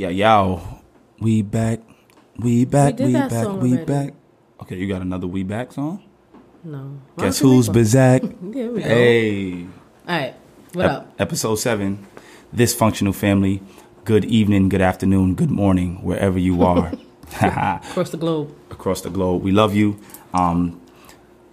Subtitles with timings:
[0.00, 0.62] Yeah, yo,
[1.18, 1.80] we back,
[2.38, 3.84] we back, did we, back, we already.
[3.84, 4.14] back.
[4.62, 6.02] Okay, you got another we back song?
[6.64, 6.98] No.
[7.16, 7.84] Why Guess who's make?
[7.84, 8.36] Bizak?
[8.54, 8.88] There we go.
[8.88, 9.68] Hey, All
[10.08, 10.34] right.
[10.72, 11.14] What Ep- up?
[11.18, 12.06] episode seven.
[12.50, 13.60] This functional family.
[14.06, 16.92] Good evening, good afternoon, good morning, wherever you are
[17.42, 18.56] Across the globe.
[18.70, 19.42] across the globe.
[19.42, 20.00] We love you.
[20.32, 20.80] Um,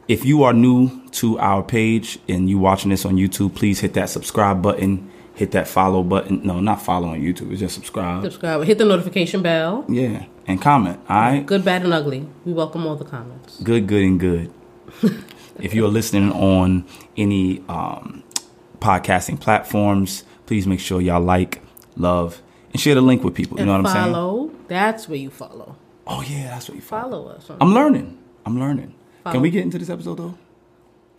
[0.08, 3.94] if you are new to our page and you watching this on YouTube, please hit
[3.96, 5.12] that subscribe button.
[5.38, 6.42] Hit that follow button.
[6.44, 7.52] No, not follow on YouTube.
[7.52, 8.24] It's just subscribe.
[8.24, 8.64] Subscribe.
[8.64, 9.86] Hit the notification bell.
[9.88, 11.00] Yeah, and comment.
[11.08, 11.46] All right.
[11.46, 12.28] Good, bad, and ugly.
[12.44, 13.60] We welcome all the comments.
[13.62, 14.52] Good, good, and good.
[15.62, 18.24] if you are listening on any um,
[18.80, 21.62] podcasting platforms, please make sure y'all like,
[21.96, 23.58] love, and share the link with people.
[23.58, 24.14] You and know what I'm saying?
[24.14, 24.52] follow.
[24.68, 25.76] That's where you follow.
[26.08, 27.26] Oh yeah, that's what you follow.
[27.26, 27.52] Follow us.
[27.62, 28.18] I'm learning.
[28.44, 28.96] I'm learning.
[29.24, 29.36] Follow.
[29.36, 30.36] Can we get into this episode though?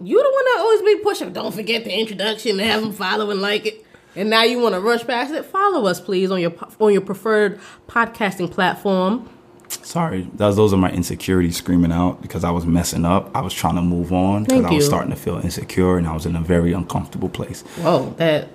[0.00, 1.32] You the one that always be pushing.
[1.32, 2.58] Don't forget the introduction.
[2.58, 3.84] And have them follow and like it.
[4.18, 5.44] And now you want to rush past it.
[5.44, 9.30] Follow us, please, on your on your preferred podcasting platform.
[9.68, 13.30] Sorry, those those are my insecurities screaming out because I was messing up.
[13.32, 16.14] I was trying to move on because I was starting to feel insecure and I
[16.14, 17.62] was in a very uncomfortable place.
[17.76, 18.48] Whoa, that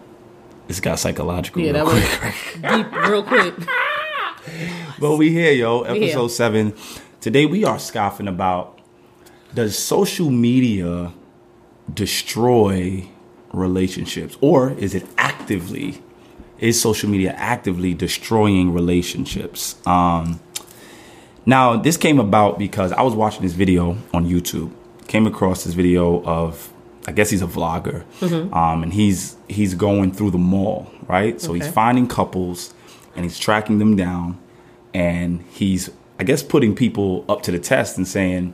[0.67, 1.61] It's got psychological.
[1.61, 2.63] yeah, real that quick.
[2.63, 3.53] was deep, real quick.
[4.99, 5.83] But we here, yo.
[5.83, 6.03] here.
[6.03, 6.73] Episode seven.
[7.21, 8.81] Today we are scoffing about
[9.53, 11.13] does social media
[11.93, 13.07] destroy
[13.53, 16.01] relationships, or is it actively
[16.59, 19.75] is social media actively destroying relationships?
[19.85, 20.39] Um,
[21.45, 24.71] now this came about because I was watching this video on YouTube.
[25.07, 26.71] Came across this video of
[27.05, 28.05] I guess he's a vlogger,
[28.53, 31.39] um, and he's he's going through the mall, right?
[31.41, 32.73] So he's finding couples
[33.15, 34.39] and he's tracking them down,
[34.93, 38.53] and he's I guess putting people up to the test and saying,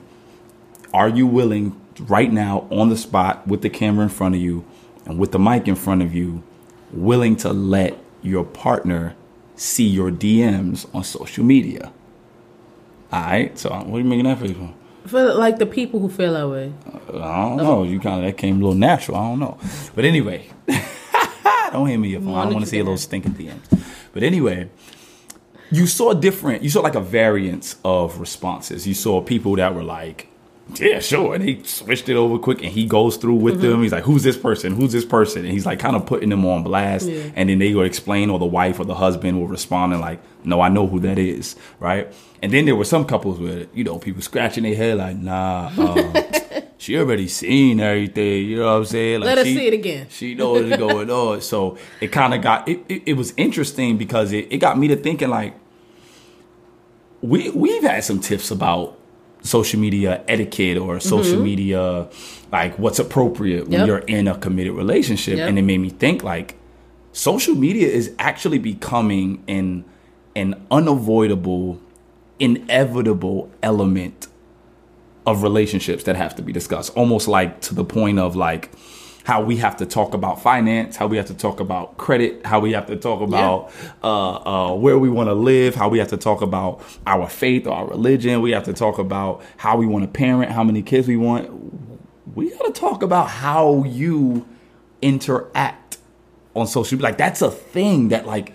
[0.93, 4.65] "Are you willing right now on the spot with the camera in front of you
[5.09, 6.41] and with the mic in front of you,
[6.93, 9.15] willing to let your partner
[9.55, 11.91] see your DMs on social media?"
[13.11, 13.57] All right.
[13.57, 14.73] So what are you making that face for?
[15.07, 16.73] For like the people who feel that way.
[17.13, 17.83] I don't know.
[17.83, 19.17] You kind of that came a little natural.
[19.17, 19.57] I don't know.
[19.95, 20.49] But anyway,
[21.71, 22.35] don't hand me your phone.
[22.35, 23.83] I don't want to see a little stinking DMs.
[24.13, 24.69] But anyway,
[25.71, 26.63] you saw different.
[26.63, 28.87] You saw like a variance of responses.
[28.87, 30.27] You saw people that were like,
[30.79, 33.63] "Yeah, sure," and he switched it over quick, and he goes through with Mm-hmm.
[33.69, 33.81] them.
[33.83, 34.73] He's like, "Who's this person?
[34.73, 37.07] Who's this person?" And he's like, kind of putting them on blast.
[37.07, 37.31] Yeah.
[37.35, 40.19] And then they would explain, or the wife or the husband will respond and like,
[40.43, 42.11] "No, I know who that is," right?
[42.41, 45.71] And then there were some couples where you know people scratching their head like, "Nah."
[45.77, 46.23] Uh,
[46.81, 49.19] She already seen everything, you know what I'm saying?
[49.19, 50.07] Like Let us see it again.
[50.09, 51.41] She knows what's going on.
[51.41, 53.03] So it kind of got it, it.
[53.05, 55.55] It was interesting because it, it got me to thinking like
[57.21, 58.97] we we've had some tips about
[59.41, 61.43] social media etiquette or social mm-hmm.
[61.43, 62.07] media
[62.51, 65.49] like what's appropriate when you're in a committed relationship, Yep.
[65.49, 66.55] and it made me think like
[67.11, 69.85] social media is actually becoming an
[70.35, 71.79] an unavoidable,
[72.39, 74.27] inevitable element
[75.25, 76.95] of relationships that have to be discussed.
[76.95, 78.71] Almost like to the point of like
[79.29, 82.59] how we have to talk about finance, how we have to talk about credit, how
[82.59, 83.71] we have to talk about
[84.03, 87.67] uh, uh, where we want to live, how we have to talk about our faith
[87.67, 88.41] or our religion.
[88.41, 91.47] We have to talk about how we want to parent, how many kids we want.
[92.35, 94.47] We got to talk about how you
[95.03, 95.99] interact
[96.55, 97.09] on social media.
[97.09, 98.53] Like that's a thing that like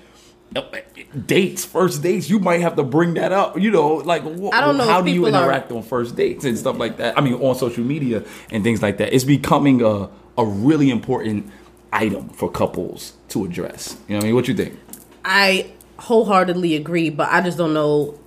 [1.26, 3.60] dates, first dates, you might have to bring that up.
[3.60, 6.16] You know, like wh- I don't know how do you people are- interact on first
[6.16, 7.16] dates and stuff like that.
[7.16, 9.12] I mean, on social media and things like that.
[9.14, 11.50] It's becoming a a really important
[11.92, 13.96] item for couples to address.
[14.08, 14.34] You know what I mean?
[14.34, 14.78] What you think?
[15.24, 18.18] I wholeheartedly agree, but I just don't know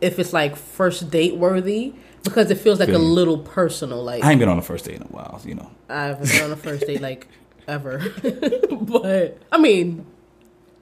[0.00, 3.08] if it's like first date worthy because it feels like a Feel you.
[3.08, 4.02] little personal.
[4.02, 5.70] Like I ain't been on a first date in a while, you know.
[5.88, 7.28] I haven't been on a first date like
[7.68, 8.02] ever.
[8.70, 10.04] but I mean,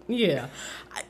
[0.08, 0.48] yeah.
[0.94, 1.02] I,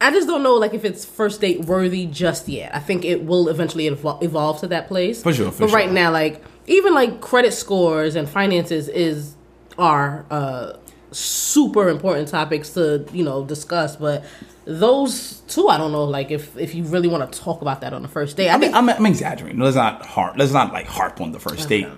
[0.00, 2.74] I just don't know like if it's first date worthy just yet.
[2.74, 5.22] I think it will eventually evol- evolve to that place.
[5.22, 9.34] For sure, for but right now, like even like credit scores and finances is
[9.78, 10.72] are uh
[11.12, 13.96] super important topics to you know discuss.
[13.96, 14.24] But
[14.64, 17.92] those two, I don't know like if if you really want to talk about that
[17.92, 18.48] on the first date.
[18.48, 19.58] I, I mean, I'm, I'm exaggerating.
[19.58, 20.36] Let's not harp.
[20.38, 21.88] Let's not like harp on the first date,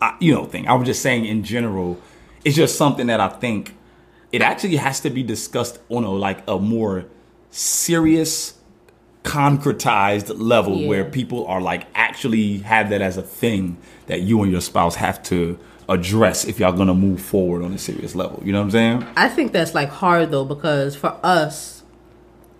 [0.00, 0.68] I, you know, thing.
[0.68, 1.98] I was just saying in general,
[2.44, 3.74] it's just something that I think
[4.30, 7.06] it actually has to be discussed on a like a more
[7.50, 8.58] serious,
[9.22, 10.88] concretized level Yeah.
[10.88, 13.78] where people are like actually have that as a thing
[14.08, 15.58] that you and your spouse have to
[15.88, 18.42] address if y'all gonna move forward on a serious level.
[18.44, 19.06] You know what I'm saying?
[19.16, 21.82] I think that's like hard though because for us,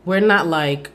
[0.04, 0.90] we're not like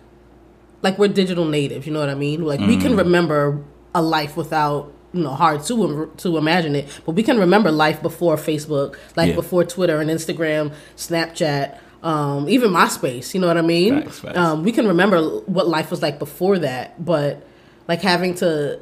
[0.82, 1.86] like we're digital natives.
[1.86, 2.44] You know what I mean?
[2.44, 3.64] Like we can remember
[3.94, 8.02] a life without you know hard to to imagine it, but we can remember life
[8.02, 9.36] before Facebook, like Yeah.
[9.36, 11.78] before Twitter and Instagram, Snapchat.
[12.02, 13.34] um, even MySpace.
[13.34, 14.02] You know what I mean?
[14.02, 14.38] Facts, facts.
[14.38, 17.46] Um, we can remember what life was like before that, but
[17.88, 18.80] like having to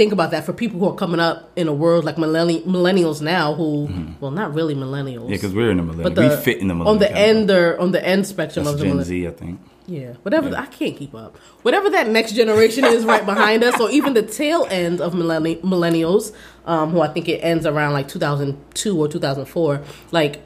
[0.00, 3.20] think about that for people who are coming up in a world like millenni- millennials
[3.20, 3.86] now, who
[4.18, 5.24] well, not really millennials.
[5.24, 5.32] Mm-hmm.
[5.32, 6.10] Yeah, because we're in the millennial.
[6.14, 6.94] the, we fit in the millennial.
[6.94, 9.28] on the end or on the end spectrum That's of the Gen millennial.
[9.28, 9.60] Z, I think.
[9.86, 10.56] Yeah, whatever.
[10.56, 11.36] I can't keep up.
[11.62, 15.60] Whatever that next generation is right behind us, or even the tail end of millenni-
[15.60, 19.82] millennials, um, who I think it ends around like 2002 or 2004.
[20.12, 20.40] Like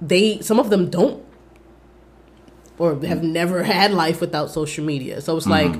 [0.00, 1.24] they, some of them don't,
[2.78, 5.20] or have never had life without social media.
[5.20, 5.74] So it's like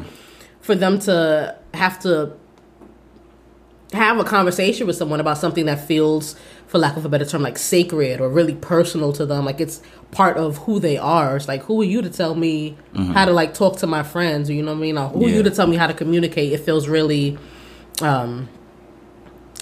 [0.61, 2.37] for them to have to
[3.93, 7.43] have a conversation with someone about something that feels for lack of a better term
[7.43, 9.83] like sacred or really personal to them like it's
[10.13, 11.37] part of who they are.
[11.37, 12.77] It's like who are you to tell me
[13.13, 14.49] how to like talk to my friends?
[14.49, 14.99] You know what i mean?
[14.99, 16.53] Or who are you to tell me how to communicate?
[16.53, 17.39] It feels really
[18.03, 18.49] um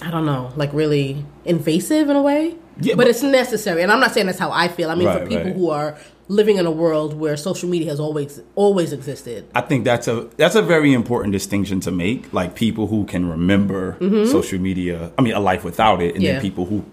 [0.01, 2.55] i don't know like really invasive in a way.
[2.81, 3.83] Yeah, but, but- it's necessary.
[3.83, 4.91] And i'm not saying that's how i feel.
[4.91, 5.55] I mean for people right.
[5.55, 5.99] who are
[6.29, 10.29] living in a world where social media has always always existed I think that's a
[10.37, 12.33] that's a very important distinction to make.
[12.33, 13.97] Like people who can remember
[14.27, 15.11] social media.
[15.19, 16.23] I mean, a life without it, and Mm-hmm.
[16.25, 16.33] Yeah.
[16.33, 16.85] then people who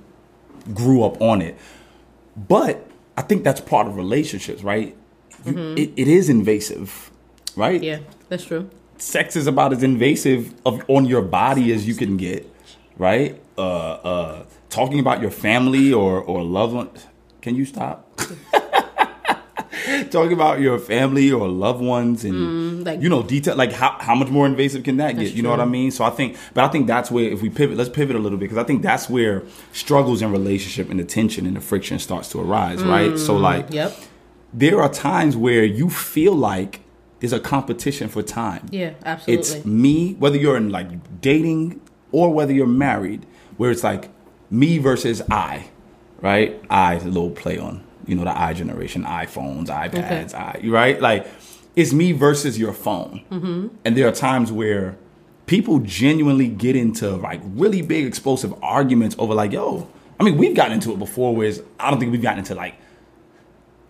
[0.74, 1.56] grew up on it.
[2.36, 2.76] But
[3.18, 4.96] I think that's part of relationships, right?
[5.46, 7.12] You, it, it is invasive,
[7.56, 7.76] right?
[7.82, 7.84] Mm-hmm.
[7.84, 12.16] yeah that's true sex is about as invasive of on your body as you can
[12.18, 12.42] get,
[12.98, 13.40] right?
[13.58, 13.62] Uh,
[14.12, 16.90] uh, talking about your family or or loved one.
[17.42, 17.98] Can you stop?
[20.12, 23.98] talking about your family or loved ones and Mm, like- you know detail like how,
[24.00, 25.34] how much more invasive can that get?
[25.34, 25.92] You know what i mean?
[25.92, 28.38] So i think but i think that's where if we pivot let's pivot a little
[28.38, 32.00] bit because i think that's where struggles in relationship and the tension and the friction
[32.00, 33.18] starts to arise right?
[33.18, 33.96] So like yep.
[34.54, 36.81] there are times where you feel like
[37.19, 38.68] there's a competition for time.
[38.72, 39.40] Yeah absolutely.
[39.40, 41.81] it's me whether you're in like dating
[42.12, 43.25] or whether you're married
[43.58, 44.10] where it's like
[44.50, 45.68] me versus i
[46.22, 46.60] right?
[46.69, 51.02] I is a little play on you know the i generation iphones ipads i right
[51.02, 51.25] like
[51.75, 53.68] it's me versus your phone mm-hmm.
[53.84, 54.98] and there are times where
[55.46, 59.88] people genuinely get into like really big explosive arguments over like yo
[60.19, 62.56] i mean we've gotten into it before where it's, i don't think we've gotten into
[62.56, 62.75] like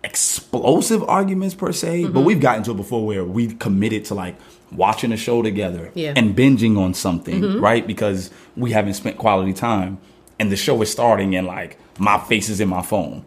[0.04, 2.14] explosive arguments per se, Mm-hmm.
[2.14, 4.36] but we've gotten to it before where we've committed to like
[4.72, 6.14] watching a show together Yeah.
[6.14, 6.18] Mm-hmm.
[6.18, 7.86] and binging on something, right?
[7.86, 9.98] Because we haven't spent quality time
[10.40, 13.26] and the show is starting and like my face is in my phone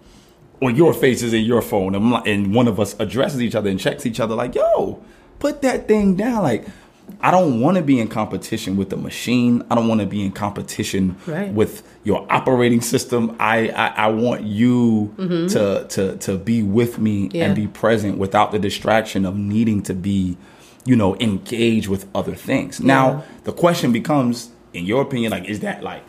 [0.61, 3.55] or your face is in your phone and, like- and one of us addresses each
[3.55, 5.01] other and checks each other like, yo,
[5.39, 6.43] put that thing down.
[6.43, 6.67] Like,
[7.23, 9.65] I don't want to be in competition with the machine.
[9.71, 11.51] I don't want to be in competition Right.
[11.51, 13.35] with your operating system.
[13.41, 17.37] I I, I want you to to to be with me Mm-hmm.
[17.37, 17.45] Yeah.
[17.47, 20.37] and be present without the distraction of needing to be,
[20.85, 22.79] you know, engaged with other things.
[22.79, 22.87] Yeah.
[22.87, 26.03] Now the question becomes, in your opinion, like, is that like,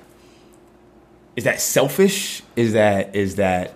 [1.36, 2.44] is that selfish?
[2.58, 3.74] Is that is that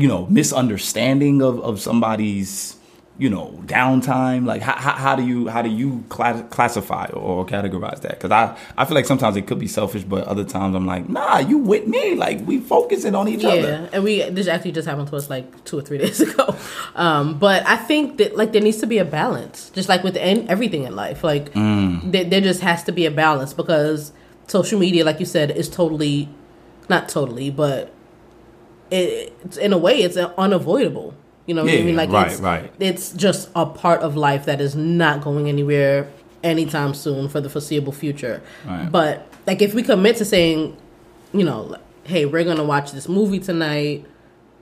[0.00, 2.76] you know misunderstanding of of somebody's
[3.20, 7.44] you know downtime like how, how, how do you how do you cla- classify or
[7.44, 10.76] categorize that because i i feel like sometimes it could be selfish but other times
[10.76, 13.56] i'm like nah you with me like we focusing on each other.
[13.60, 16.54] yeah, and we this actually just happened to us like two or three days ago.
[16.94, 20.16] Um, but I think that like there needs to be a balance, just like with
[20.16, 21.24] en- everything in life.
[21.24, 22.12] Like Mm.
[22.12, 24.12] there, there just has to be a balance because
[24.46, 26.28] social media, like you said, is totally
[26.88, 27.92] not totally, but
[28.90, 31.14] it, it's in a way it's unavoidable.
[31.46, 31.96] You know what I mean?
[31.96, 32.72] Like right, it's, right.
[32.78, 36.10] It's just a part of life that is not going anywhere
[36.42, 38.42] anytime soon for the foreseeable future.
[38.66, 38.90] Right.
[38.90, 40.76] But like if we commit to saying,
[41.32, 44.04] you know, hey, we're gonna watch this movie tonight,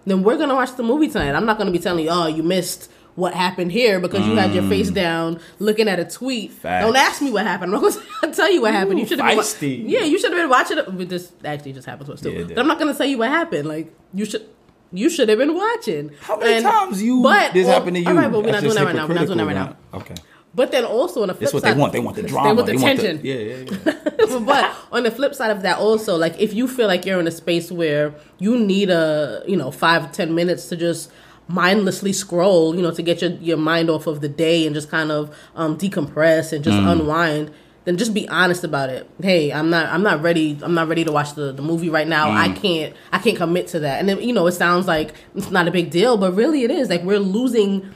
[0.04, 1.34] then we're gonna watch the movie tonight.
[1.34, 4.54] I'm not gonna be telling you, oh, you missed what happened here because you had
[4.54, 6.50] your face down looking at a tweet.
[6.52, 6.54] Mm.
[6.54, 6.84] Facts.
[6.86, 7.74] Don't ask me what happened.
[7.74, 9.00] I'm not gonna tell you what happened.
[9.00, 9.36] You should have been.
[9.84, 10.84] Wa- yeah, you should have been watching it.
[10.96, 12.30] But this actually just happened to us too.
[12.30, 13.66] Yeah, but I'm not gonna tell you what happened.
[13.68, 14.48] Like you should.
[14.92, 16.12] You should have been watching.
[16.20, 18.52] how many And- times you but, this well, happened to you All right, but we're
[18.52, 19.08] not doing that right now.
[19.08, 19.76] We're not doing that right now.
[19.92, 20.14] okay
[20.54, 22.48] But then also on the flip that's what side, they want they want the drama.
[22.50, 23.20] They want the want tension.
[23.24, 26.86] yeah yeah yeah but on the flip side of that also like if you feel
[26.86, 30.76] like you're in a space where you need a you know five ten minutes to
[30.76, 31.10] just
[31.48, 34.90] mindlessly scroll you know to get your, your mind off of the day and just
[34.90, 37.52] kind of um, decompress and just unwind
[37.86, 39.08] then just be honest about it.
[39.22, 42.06] Hey i'm not i'm not ready i'm not ready to watch the, the movie right
[42.06, 42.30] now.
[42.30, 44.00] I can't i can't commit to that.
[44.00, 46.70] And then you know it sounds like it's not a big deal but really it
[46.70, 46.90] is.
[46.90, 47.94] Like we're losing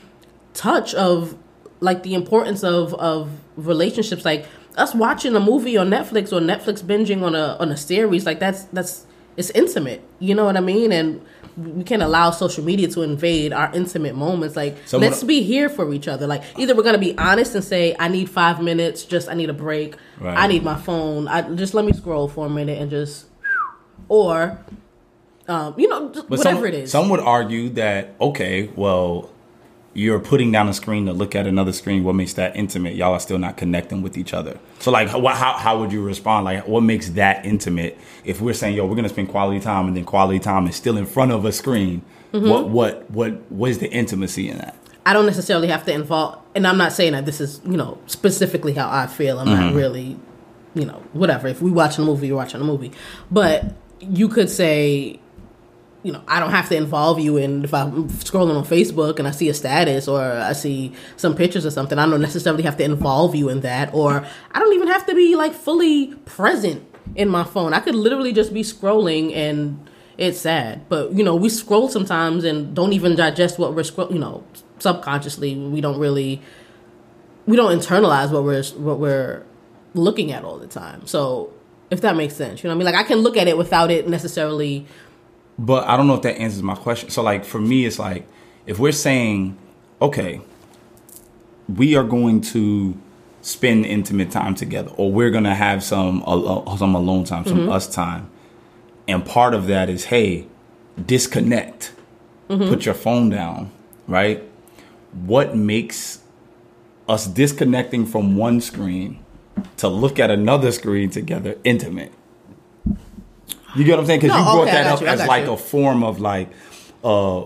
[0.53, 1.37] touch of
[1.81, 4.23] like the importance of of relationships.
[4.23, 4.45] Like
[4.77, 8.39] us watching a movie on Netflix or Netflix binging on a on a series like
[8.39, 9.05] that's that's
[9.37, 10.91] it's intimate you know what I mean?
[10.91, 11.25] And
[11.57, 14.55] we can't allow social media to invade our intimate moments.
[14.55, 16.27] Like So let's be here for each other.
[16.27, 19.49] Like either we're gonna be honest and say I need five minutes just I need
[19.49, 19.95] a break.
[20.19, 20.37] Right.
[20.37, 21.27] I need my phone.
[21.27, 23.25] I just let me scroll for a minute and just
[24.07, 24.59] or
[25.47, 26.91] Um, you know, whatever some, it is.
[26.91, 29.30] Some would argue that okay, well,
[29.93, 32.03] you're putting down a screen to look at another screen.
[32.03, 32.95] What makes that intimate?
[32.95, 34.57] Y'all are still not connecting with each other.
[34.79, 36.45] So like, how how, how would you respond?
[36.45, 37.97] Like, what makes that intimate?
[38.23, 40.97] If we're saying, yo, we're gonna spend quality time, and then quality time is still
[40.97, 42.01] in front of a screen.
[42.33, 42.49] Mm-hmm.
[42.49, 44.75] What what what what is the intimacy in that?
[45.05, 47.97] I don't necessarily have to involve, and I'm not saying that this is, you know,
[48.05, 49.39] specifically how I feel.
[49.39, 49.61] I'm Mm-hmm.
[49.65, 50.17] not really,
[50.75, 51.47] you know, whatever.
[51.47, 52.91] If we watching a movie, you're watching a movie.
[53.31, 55.19] But you could say,
[56.03, 59.27] you know, I don't have to involve you in if I'm scrolling on Facebook and
[59.27, 61.99] I see a status or I see some pictures or something.
[61.99, 65.15] I don't necessarily have to involve you in that, or I don't even have to
[65.15, 66.83] be like fully present
[67.15, 67.73] in my phone.
[67.73, 70.87] I could literally just be scrolling and it's sad.
[70.89, 74.11] But you know, we scroll sometimes and don't even digest what we're scroll.
[74.11, 74.43] You know,
[74.79, 76.41] subconsciously we don't really
[77.45, 79.43] we don't internalize what we're what we're
[79.93, 81.05] looking at all the time.
[81.05, 81.53] So
[81.89, 82.85] if that makes sense, you know I mean?
[82.85, 84.87] Like I can look at it without it necessarily.
[85.61, 87.11] But I don't know if that answers my question.
[87.11, 88.27] So like for me, it's like
[88.65, 89.55] if we're saying,
[90.01, 90.41] okay,
[91.69, 92.97] we are going to
[93.41, 97.87] spend intimate time together, or we're gonna have some uh, some alone time, some us
[97.93, 98.27] time,
[99.07, 100.47] and part of that is hey,
[101.05, 101.93] disconnect,
[102.47, 103.71] put your phone down,
[104.07, 104.43] right?
[105.13, 106.21] What makes
[107.07, 109.23] us disconnecting from one screen
[109.77, 112.11] to look at another screen together intimate?
[113.75, 114.19] You get what I'm saying?
[114.21, 115.53] Because No, you brought okay, that up you, as like you.
[115.53, 116.49] a form of like
[117.03, 117.43] uh,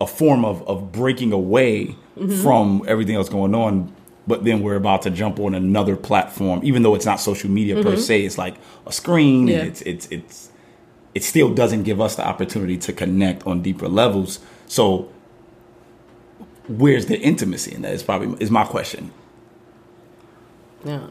[0.00, 2.42] a form of of breaking away Mm-hmm.
[2.42, 3.92] from everything else going on.
[4.26, 7.82] But then we're about to jump on another platform, even though it's not social media
[7.82, 8.24] per se.
[8.24, 8.54] It's like
[8.86, 9.48] a screen, Mm-hmm.
[9.50, 9.58] Yeah.
[9.58, 10.48] and it's it's it's
[11.14, 14.38] it still doesn't give us the opportunity to connect on deeper levels.
[14.66, 15.10] So,
[16.68, 17.92] where's the intimacy in that?
[17.92, 19.12] Is probably is my question.
[20.84, 21.08] Yeah.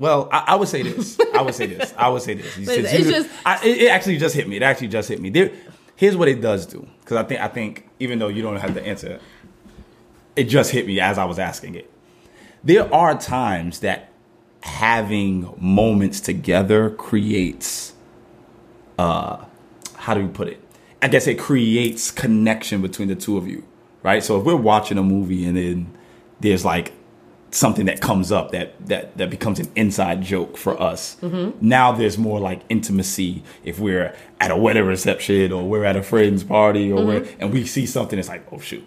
[0.00, 1.20] Well, I, I would say this.
[1.34, 1.94] I would say this.
[1.96, 2.56] I would say this.
[2.58, 4.56] You it's you- just- I, it, it actually just hit me.
[4.56, 5.28] It actually just hit me.
[5.30, 5.52] There,
[5.94, 8.72] here's what it does do, because I think I think even though you don't have
[8.74, 9.20] the answer,
[10.36, 11.90] it just hit me as I was asking it.
[12.64, 14.10] There are times that
[14.62, 17.92] having moments together creates,
[18.98, 19.44] uh,
[19.96, 20.62] how do you put it?
[21.02, 23.64] I guess it creates connection between the two of you,
[24.02, 24.22] right?
[24.24, 25.94] So if we're watching a movie and then
[26.40, 26.92] there's like
[27.52, 31.16] something that comes up that that that becomes an inside joke for us.
[31.60, 36.02] Now there's more like intimacy if we're at a wedding reception or we're at a
[36.02, 38.86] friend's party or we're and we see something that's like, oh shoot.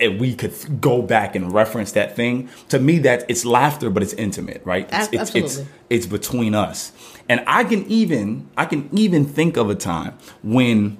[0.00, 2.48] And we could go back and reference that thing.
[2.68, 4.88] To me, that it's laughter, but it's intimate, right?
[4.92, 6.92] It's, it's, it's, it's between us.
[7.28, 10.98] And I can even I can even think of a time when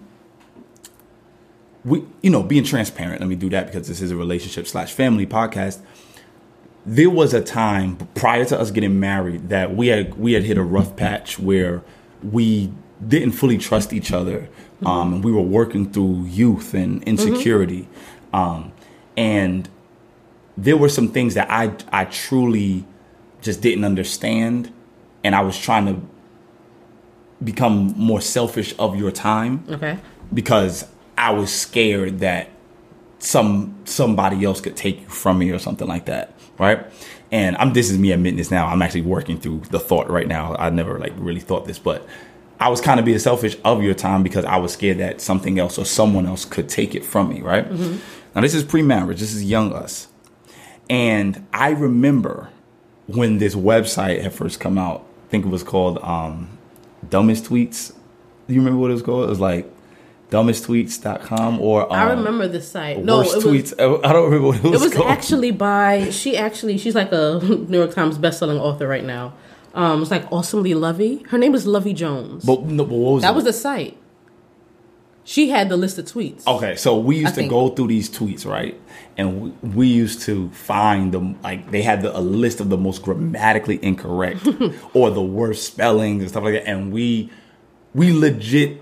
[1.84, 4.92] we you know being transparent let me do that because this is a relationship slash
[4.92, 5.80] family podcast
[6.90, 10.56] there was a time prior to us getting married that we had we had hit
[10.56, 11.82] a rough patch where
[12.22, 12.72] we
[13.06, 14.48] didn't fully trust each other.
[14.86, 17.88] Um, and we were working through youth and insecurity.
[18.32, 18.72] Um,
[19.16, 19.68] and
[20.56, 22.84] there were some things that I I truly
[23.42, 24.72] just didn't understand.
[25.24, 26.00] And I was trying to
[27.44, 29.98] become more selfish of your time Okay.
[30.32, 30.86] because
[31.18, 32.48] I was scared that
[33.18, 36.86] some somebody else could take you from me or something like that, right?
[37.30, 38.66] And I'm this is me admitting this now.
[38.66, 40.54] I'm actually working through the thought right now.
[40.56, 42.06] I never like really thought this, but
[42.60, 45.58] I was kind of being selfish of your time because I was scared that something
[45.58, 47.70] else or someone else could take it from me, right?
[48.34, 49.20] Now this is pre-marriage.
[49.20, 50.08] This is young us,
[50.88, 52.50] and I remember
[53.06, 55.04] when this website had first come out.
[55.26, 56.58] I think it was called um,
[57.08, 57.92] Dumbest Tweets.
[58.46, 59.24] Do you remember what it was called?
[59.24, 59.70] It was like
[60.30, 63.02] dumbesttweets.com or um, I remember the site.
[63.04, 63.72] No, worst it was, tweets.
[64.04, 65.10] I don't remember what it was, It was called.
[65.10, 69.34] actually by she actually she's like a New York Times bestselling author right now.
[69.74, 71.22] Um, it's like awesomely Lovey.
[71.28, 72.44] Her name is Lovey Jones.
[72.44, 73.36] But, no, but what was that it?
[73.36, 73.96] was the site.
[75.24, 76.46] She had the list of tweets.
[76.46, 78.80] Okay, so we used I to think- go through these tweets, right?
[79.18, 82.78] And we, we used to find them like they had the, a list of the
[82.78, 84.46] most grammatically incorrect
[84.94, 86.66] or the worst spellings and stuff like that.
[86.68, 87.30] And we
[87.94, 88.80] we legit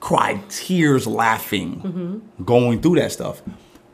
[0.00, 2.44] cried tears laughing Mm-hmm.
[2.44, 3.42] going through that stuff.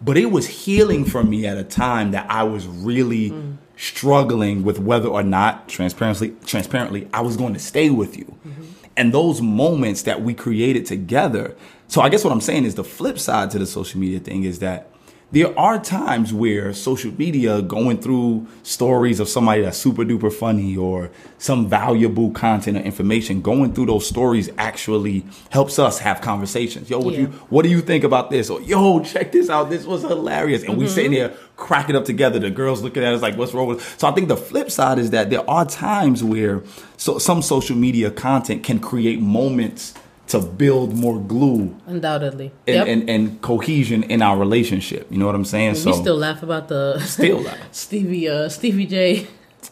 [0.01, 3.57] But it was healing for me at a time that I was really Mm.
[3.77, 8.25] struggling with whether or not transparently transparently I was going to stay with you.
[8.47, 8.63] Mm-hmm.
[8.99, 11.55] And those moments that we created together.
[11.89, 14.45] So I guess what I'm saying is the flip side to the social media thing
[14.45, 14.89] is that
[15.33, 20.77] there are times where social media going through stories of somebody that's super duper funny
[20.77, 26.89] or some valuable content or information going through those stories actually helps us have conversations.
[26.89, 28.49] Yo what do you what do you think about this?
[28.49, 29.69] Or yo check this out.
[29.69, 30.63] This was hilarious.
[30.63, 30.95] And we mm-hmm.
[30.95, 32.39] sitting there cracking up together.
[32.39, 34.99] The girls looking at us like what's wrong with so i think the flip side
[34.99, 36.63] is that there are times where
[36.97, 39.95] so some social media content can create moments
[40.29, 42.51] to build more glue Undoubtedly.
[42.67, 42.87] and, yep.
[42.89, 45.07] and, and cohesion in our relationship.
[45.11, 45.77] You know what I'm saying?
[45.77, 47.59] So we still laugh about the Still laugh.
[47.73, 49.27] Stevie uh Stevie J.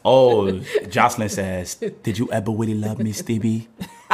[0.05, 0.47] Oh,
[0.91, 3.69] Joseline says, "Did you ever really love me, Stevie?"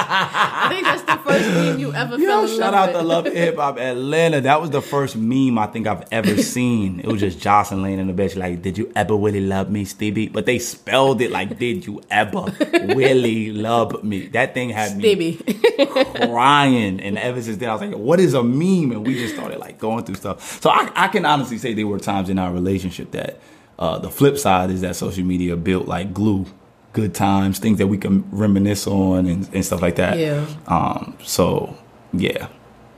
[0.08, 3.78] I think that's the first meme you ever Yo, shout out to Love Hip Hop
[3.78, 4.40] Atlanta.
[4.40, 7.00] That was the first meme I think I've ever seen.
[7.00, 9.70] It was just Joseline laying in the bed, she's like, "Did you ever really love
[9.70, 12.46] me, Stevie?" But they spelled it like, "Did you ever
[12.94, 15.86] really love me?" That thing had me Stevie.
[16.26, 17.00] crying.
[17.00, 18.92] And ever since then, I was like, what is a meme?
[18.92, 20.60] And we just started like going through stuff.
[20.62, 23.40] So I, I can honestly say there were times in our relationship that
[23.78, 26.46] uh, the flip side is that social media built like glue,
[26.92, 30.18] good times, things that we can reminisce on and, and stuff like that.
[30.18, 30.46] Yeah.
[30.66, 31.76] Um, so
[32.12, 32.48] yeah,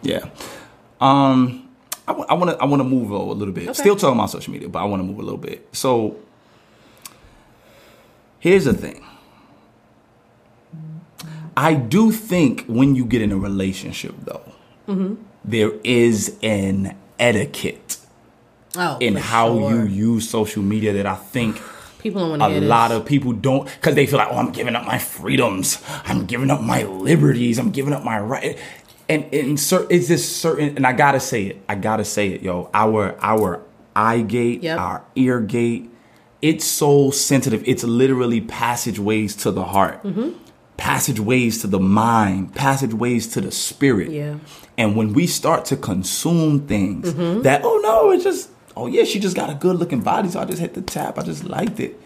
[0.02, 0.24] yeah.
[1.00, 1.68] Um,
[2.08, 3.64] I want to I want to move a little bit.
[3.64, 3.72] Okay.
[3.74, 5.68] Still talking about social media, but I want to move a little bit.
[5.72, 6.16] So
[8.38, 9.04] here's the thing.
[11.56, 14.42] I do think when you get in a relationship, though,
[14.88, 15.14] Mm-hmm.
[15.44, 17.98] there is an etiquette
[18.74, 19.84] Oh, in how sure.
[19.84, 21.58] you use social media that I think
[22.02, 22.98] people don't want to a lot this.
[22.98, 26.50] of people don't because they feel like, oh, I'm giving up my freedoms, I'm giving
[26.50, 28.58] up my liberties, I'm giving up my right.
[29.08, 32.42] And and cer- it's just certain, and I gotta say it, I gotta say it,
[32.42, 32.70] yo.
[32.74, 33.60] Our our
[33.94, 34.78] eye gate, Yep.
[34.78, 35.90] our ear gate,
[36.40, 37.62] it's so sensitive.
[37.66, 40.30] It's literally passageways to the heart, Mm-hmm.
[40.76, 44.10] passageways to the mind, passageways to the spirit.
[44.10, 44.36] Yeah.
[44.78, 47.42] And when we start to consume things Mm-hmm.
[47.42, 50.40] that, oh no, it's just, oh yeah, she just got a good looking body, so
[50.40, 51.18] I just hit the tap.
[51.18, 51.98] I just liked it.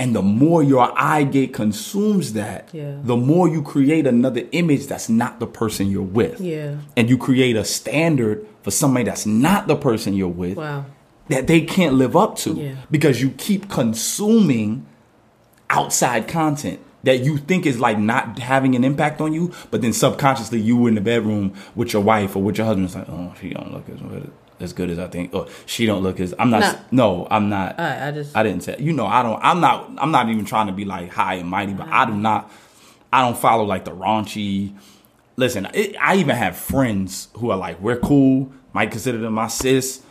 [0.00, 2.92] And the more your eye gate consumes that, Yeah.
[3.02, 6.40] the more you create another image that's not the person you're with.
[6.40, 6.76] Yeah.
[6.96, 10.84] And you create a standard for somebody that's not the person you're with Wow.
[11.30, 12.72] that they can't live up to Yeah.
[12.92, 14.86] because you keep consuming
[15.68, 19.92] outside content that you think is like not having an impact on you, but then
[19.92, 22.86] subconsciously you were in the bedroom with your wife or with your husband.
[22.86, 25.86] It's like, oh, she don't look as good, as good as I think, or she
[25.86, 26.34] don't look as.
[26.38, 26.60] I'm not.
[26.60, 26.78] Nah.
[26.90, 27.78] No, I'm not.
[27.78, 28.76] I, I just I didn't say.
[28.78, 29.40] You know, I don't.
[29.42, 29.90] I'm not.
[29.98, 32.50] I'm not even trying to be like high and mighty, but I do not.
[33.12, 34.74] I don't follow like the raunchy.
[35.36, 38.52] Listen, it, I even have friends who are like, we're cool.
[38.72, 40.02] Might consider them my sis.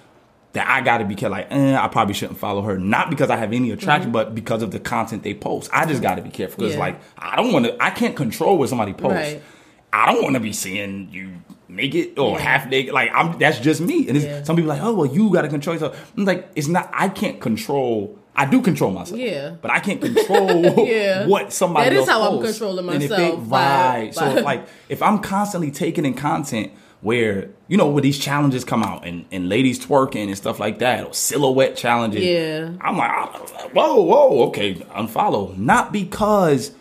[0.53, 1.38] That I got to be careful.
[1.38, 2.79] Like, eh, I probably shouldn't follow her.
[2.79, 5.69] Not because I have any attraction, but because of the content they post.
[5.73, 6.79] I just got to be careful because, Yeah.
[6.79, 7.83] like, I don't want to.
[7.83, 9.33] I can't control what somebody posts.
[9.33, 9.43] Right.
[9.91, 11.33] I don't want to be seeing you
[11.69, 12.43] naked or Yeah.
[12.43, 12.93] half naked.
[12.93, 14.08] Like I'm that's just me.
[14.08, 14.43] And it's, Yeah.
[14.43, 16.12] some people like, oh well, you got to control yourself.
[16.17, 16.89] I'm like, it's not.
[16.93, 18.17] I can't control.
[18.36, 19.19] I do control myself.
[19.19, 19.56] Yeah.
[19.62, 21.25] But I can't control Yeah.
[21.25, 22.60] what somebody That is how I'm posts.
[22.60, 24.15] controlling And if they- myself by- right.
[24.15, 28.63] by- So like, if I'm constantly taking in content where you know where these challenges
[28.63, 32.23] come out and, and ladies twerking and stuff like that or silhouette challenges.
[32.23, 32.69] Yeah.
[32.82, 33.27] I'm like, ah,
[33.73, 35.56] whoa, whoa, okay, unfollow.
[35.58, 36.71] Not because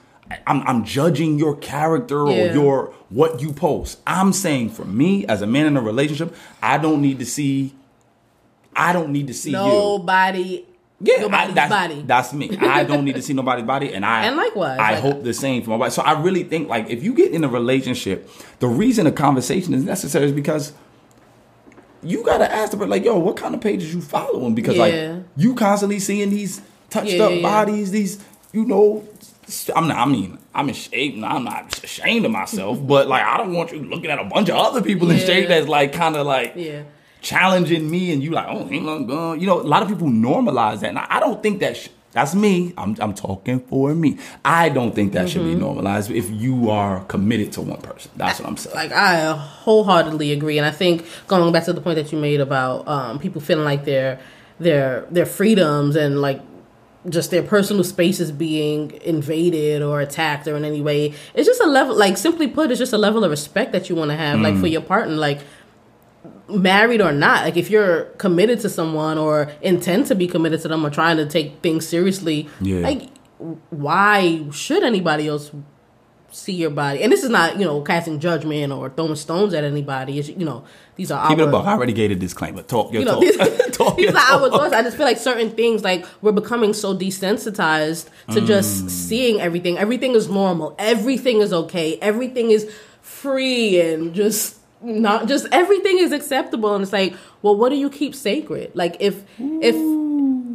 [0.46, 4.00] I'm, I'm judging your character or your what you post.
[4.06, 7.74] I'm saying for me as a man in a relationship, I don't need to see.
[8.74, 9.56] I don't need to see you.
[9.56, 10.64] nobody.
[11.00, 12.02] Yeah, I, nobody's that's, body.
[12.06, 12.56] that's me.
[12.58, 15.34] I don't need to see nobody's body, and I And likewise, I like- hope the
[15.34, 15.92] same for my wife.
[15.92, 18.28] So I really think like if you get in a relationship,
[18.60, 20.72] the reason a conversation is necessary is because
[22.02, 24.54] you gotta ask the person like, yo, what kind of pages you following?
[24.54, 24.82] Because Yeah.
[25.16, 26.60] like you constantly seeing these
[26.90, 27.42] touched Yeah, up yeah, yeah.
[27.42, 28.18] bodies, these
[28.52, 29.06] you know.
[29.74, 29.98] I'm not.
[29.98, 31.24] I mean, I'm ashamed.
[31.24, 34.48] I'm not ashamed of myself, but like, I don't want you looking at a bunch
[34.48, 36.82] of other people in shape that's like kind of like Yeah.
[37.22, 39.40] challenging me and you like, oh, ain't nothing going.
[39.40, 40.88] You know, a lot of people normalize that.
[40.90, 42.72] And I don't think that sh- that's me.
[42.78, 44.16] I'm, I'm talking for me.
[44.44, 45.60] I don't think that should be Mm-hmm.
[45.60, 48.10] normalized if you are committed to one person.
[48.16, 48.74] That's what I'm saying.
[48.74, 52.40] Like I wholeheartedly agree, and I think going back to the point that you made
[52.40, 54.18] about um, people feeling like their
[54.58, 56.40] their their freedoms and like
[57.08, 61.14] just their personal space is being invaded or attacked or in any way.
[61.34, 63.94] It's just a level, like simply put, it's just a level of respect that you
[63.96, 64.42] want to have, Mm.
[64.42, 65.40] like for your partner, like
[66.48, 67.44] married or not.
[67.44, 71.16] Like if you're committed to someone or intend to be committed to them or trying
[71.18, 72.80] to take things seriously, Yeah.
[72.80, 73.02] like
[73.70, 75.50] why should anybody else
[76.36, 77.02] see your body?
[77.02, 80.18] And this is not, you know, casting judgment or throwing stones at anybody.
[80.18, 80.64] It's you know,
[80.96, 81.66] these are Keep it our a buck.
[81.66, 82.62] I already gave a disclaimer.
[82.62, 83.20] Talk your you know, talk.
[83.22, 83.36] these,
[83.76, 84.74] talk these your are our thoughts.
[84.74, 88.46] I just feel like certain things, like we're becoming so desensitized to Mm.
[88.46, 89.78] just seeing everything.
[89.78, 90.74] Everything is normal.
[90.78, 91.98] Everything is okay.
[92.02, 92.70] Everything is
[93.00, 96.74] free and just not just everything is acceptable.
[96.74, 98.72] And it's like, well, what do you keep sacred?
[98.74, 99.74] Like if if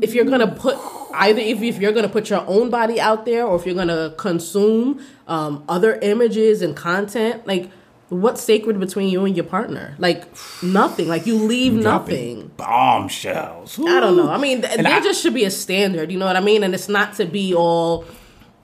[0.04, 0.78] if you're gonna put
[1.14, 4.14] either if, if you're gonna put your own body out there or if you're gonna
[4.18, 7.70] consume um, other images and content, like
[8.10, 9.96] what's sacred between you and your partner?
[9.98, 10.26] Like
[10.64, 11.08] nothing.
[11.08, 12.52] Like you leave Dropping nothing.
[12.58, 13.80] Bombshells.
[13.80, 14.30] I don't know.
[14.30, 16.12] I mean, th- there I- just should be a standard.
[16.12, 16.64] You know what I mean?
[16.64, 18.06] And it's not to be all,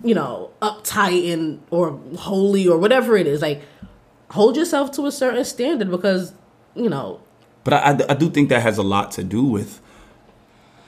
[0.03, 3.41] you know, uptight and or holy or whatever it is.
[3.41, 3.61] Like
[4.31, 6.33] hold yourself to a certain standard because
[6.75, 7.19] you know
[7.63, 9.81] But I, I, do think that has a lot to do with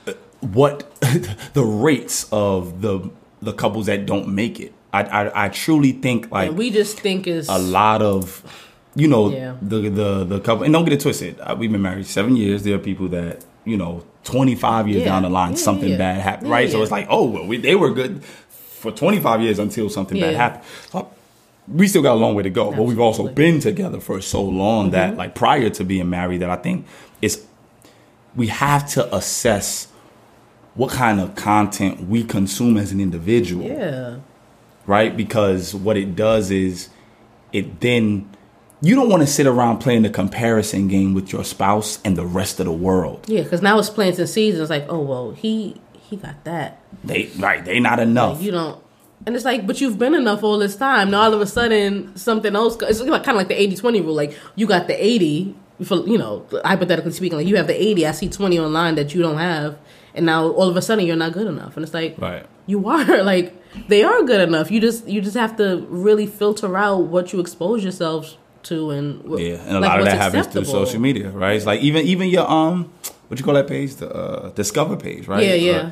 [0.08, 0.90] uh, what
[1.54, 3.10] the rates of the
[3.42, 4.74] the couples that don't make it.
[4.94, 8.44] I I, I truly think like and we just think is a lot of
[8.96, 9.56] you know Yeah.
[9.62, 11.40] the the the couple and don't get it twisted.
[11.40, 12.64] Uh, We've been married seven years.
[12.64, 15.10] There are people that you know twenty five years Yeah.
[15.10, 16.70] down the line Yeah, something bad happened, right?
[16.70, 20.20] So it's like oh well we, they were good for twenty five years until something
[20.20, 20.64] bad happened.
[20.92, 21.10] So,
[21.72, 23.34] we still got a long way to go, but we've also Mm-hmm.
[23.36, 26.86] been together for so long that like prior to being married that I think
[27.22, 27.38] it's
[28.36, 29.88] we have to assess
[30.76, 34.18] what kind of content we consume as an individual yeah
[34.86, 35.16] right?
[35.16, 36.90] Because what it does is
[37.54, 38.28] it then
[38.82, 42.26] you don't want to sit around playing the comparison game with your spouse and the
[42.26, 43.26] rest of the world.
[43.28, 44.58] yeah because now it's plants and seeds.
[44.58, 48.38] It's like oh well he he got that They right, they not enough.
[48.38, 48.82] Like, you don't
[49.26, 52.16] and it's like but you've been enough all this time now all of a sudden
[52.16, 55.56] something else it's like, kind of like the 80-20 rule like you got the 80
[55.84, 59.14] for you know hypothetically speaking like you have the 80 i see 20 online that
[59.14, 59.78] you don't have
[60.14, 62.46] and now all of a sudden you're not good enough and it's like Right.
[62.66, 63.56] you are like
[63.88, 67.40] they are good enough you just you just have to really filter out what you
[67.40, 71.30] expose yourselves to and yeah, and a like, lot of that happens through social media,
[71.30, 71.56] right?
[71.56, 72.92] It's like even even your um
[73.30, 73.96] what you call that page?
[73.96, 75.46] The uh, discover page, right?
[75.46, 75.72] Yeah, yeah.
[75.78, 75.92] Uh,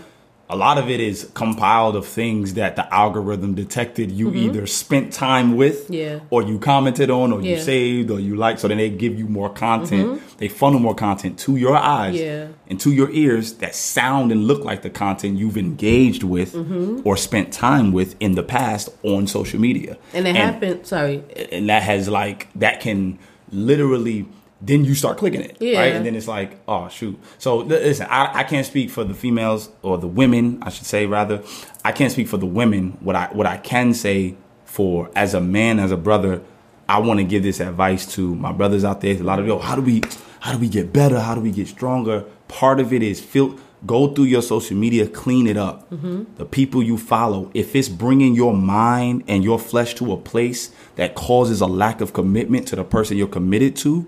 [0.50, 5.12] a lot of it is compiled of things that the algorithm detected you either spent
[5.12, 5.94] time with Mm-hmm.
[5.94, 6.20] Yeah.
[6.30, 7.56] or you commented on or you Yeah.
[7.58, 7.66] Mm-hmm.
[7.66, 11.38] saved or you liked so then they give you more content they funnel more content
[11.40, 12.48] to your eyes Yeah.
[12.70, 17.02] and to your ears that sound and look like the content you've engaged with Mm-hmm.
[17.04, 21.68] or spent time with in the past on social media and it happened sorry and
[21.70, 23.20] that has like that can
[23.52, 24.26] literally
[24.62, 25.80] then you start clicking it Yeah.
[25.80, 27.20] right and then it's like oh shoot.
[27.38, 31.06] So listen I, I can't speak for the females or the women i should say
[31.06, 31.44] rather.
[31.86, 32.98] I can't speak for the women.
[33.02, 36.42] What i what i can say for as a man as a brother
[36.90, 39.56] i want to give this advice to my brothers out there a lot of yo
[39.56, 40.02] oh, how do we
[40.40, 41.20] how do we get better?
[41.20, 42.24] How do we get stronger?
[42.48, 45.90] Part of it is feel go through your social media clean it up.
[45.90, 46.24] Mm-hmm.
[46.38, 50.72] The people you follow if it's bringing your mind and your flesh to a place
[50.96, 54.08] that causes a lack of commitment to the person you're committed to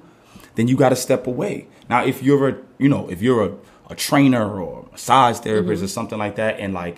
[0.59, 1.67] then you got to step away.
[1.89, 3.51] Now if you're a you know if you're a,
[3.89, 6.97] a trainer or a massage therapist or something like that and like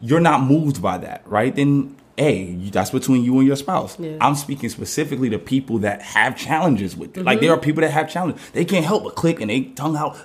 [0.00, 1.54] you're not moved by that right?
[1.56, 3.98] Then hey you- that's between you and your spouse.
[3.98, 4.16] Yeah.
[4.20, 7.24] i'm speaking specifically to people that have challenges with it.
[7.24, 8.40] Like there are people that have challenges.
[8.52, 10.16] They can't help but click and they tongue out.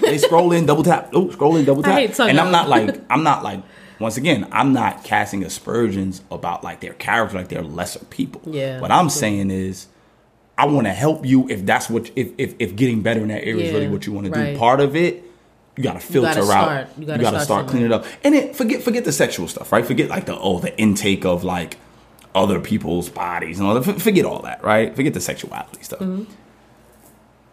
[0.00, 1.10] They scroll in double tap.
[1.12, 1.98] Oh scroll in double tap.
[2.20, 3.62] and i'm not like i'm not like
[4.00, 8.40] once again i'm not casting aspersions about like their character like they're lesser people.
[8.46, 8.80] Yeah.
[8.80, 9.86] what i'm saying is
[10.62, 13.42] I want to help you if that's what if if, if getting better in that
[13.42, 14.52] area is really what you want to right.
[14.52, 14.58] do.
[14.58, 15.24] Part of it,
[15.76, 16.46] you got to filter gotta out.
[16.46, 18.06] start- you You gotta got to start start cleaning it up.
[18.22, 19.84] And then forget forget the sexual stuff, right?
[19.84, 21.78] Forget like the oh the intake of like
[22.32, 24.00] other people's bodies and all that.
[24.00, 24.94] Forget all that, right?
[24.94, 25.98] Forget the sexuality stuff.
[25.98, 26.32] Mm-hmm.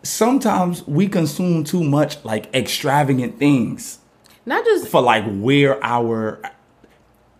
[0.03, 3.97] Sometimes we consume too much like extravagant things
[4.45, 6.39] not just for like where our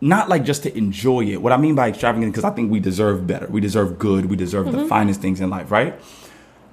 [0.01, 1.41] not like just to enjoy it.
[1.41, 3.47] What I mean by extravagant because I think we deserve better.
[3.47, 4.25] We deserve good.
[4.27, 4.77] We deserve Mm-hmm.
[4.77, 5.99] the finest things in life, right?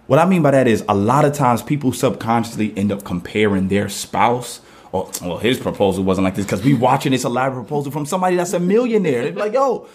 [0.06, 3.68] What I mean by that is a lot of times people subconsciously end up comparing
[3.68, 4.60] their spouse.
[4.92, 8.36] Or, well, his proposal wasn't like this because we watching this elaborate proposal from somebody
[8.36, 9.22] that's a millionaire.
[9.22, 9.88] They're like, yo,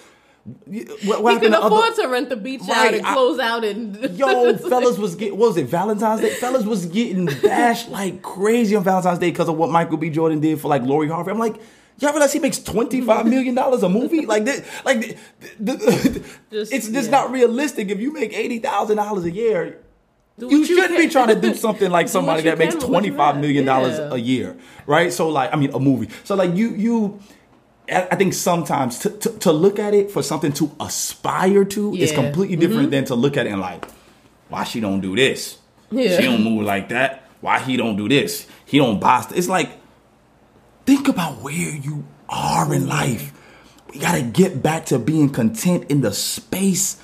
[1.05, 3.13] what, what he happened can to other- afford to rent the beach out and I-
[3.13, 6.31] close out and Yo, fellas was getting what was it Valentine's Day?
[6.35, 10.09] Fellas was getting bashed like crazy on Valentine's Day because of what Michael B.
[10.09, 11.31] Jordan did for like Lori Harvey.
[11.31, 11.55] I'm like,
[11.99, 14.25] y'all realize he makes twenty five million dollars a movie?
[14.25, 15.17] Like this, like
[15.59, 17.11] the, the, Just- it's just yeah.
[17.11, 17.89] not realistic.
[17.89, 19.79] If you make eighty thousand dollars a year,
[20.37, 22.99] you you shouldn't be trying to do something like somebody that makes can with what
[23.01, 24.13] twenty five million dollars Yeah.
[24.13, 25.11] a year, right?
[25.13, 26.09] So like, I mean, a movie.
[26.23, 27.19] So like, you you.
[27.89, 31.99] I think sometimes to, to, to look at it for something to aspire to is
[31.99, 32.05] Yeah.
[32.07, 32.23] Mm-hmm.
[32.23, 33.85] completely different than to look at it and like,
[34.47, 35.57] why she don't do this?
[35.91, 36.15] Yeah.
[36.15, 37.27] She don't move like that.
[37.41, 38.47] Why he don't do this?
[38.65, 39.21] He don't buy.
[39.21, 39.37] St-.
[39.37, 39.71] It's like,
[40.85, 43.33] think about where you are in life.
[43.93, 46.97] We gotta get back to being content in the space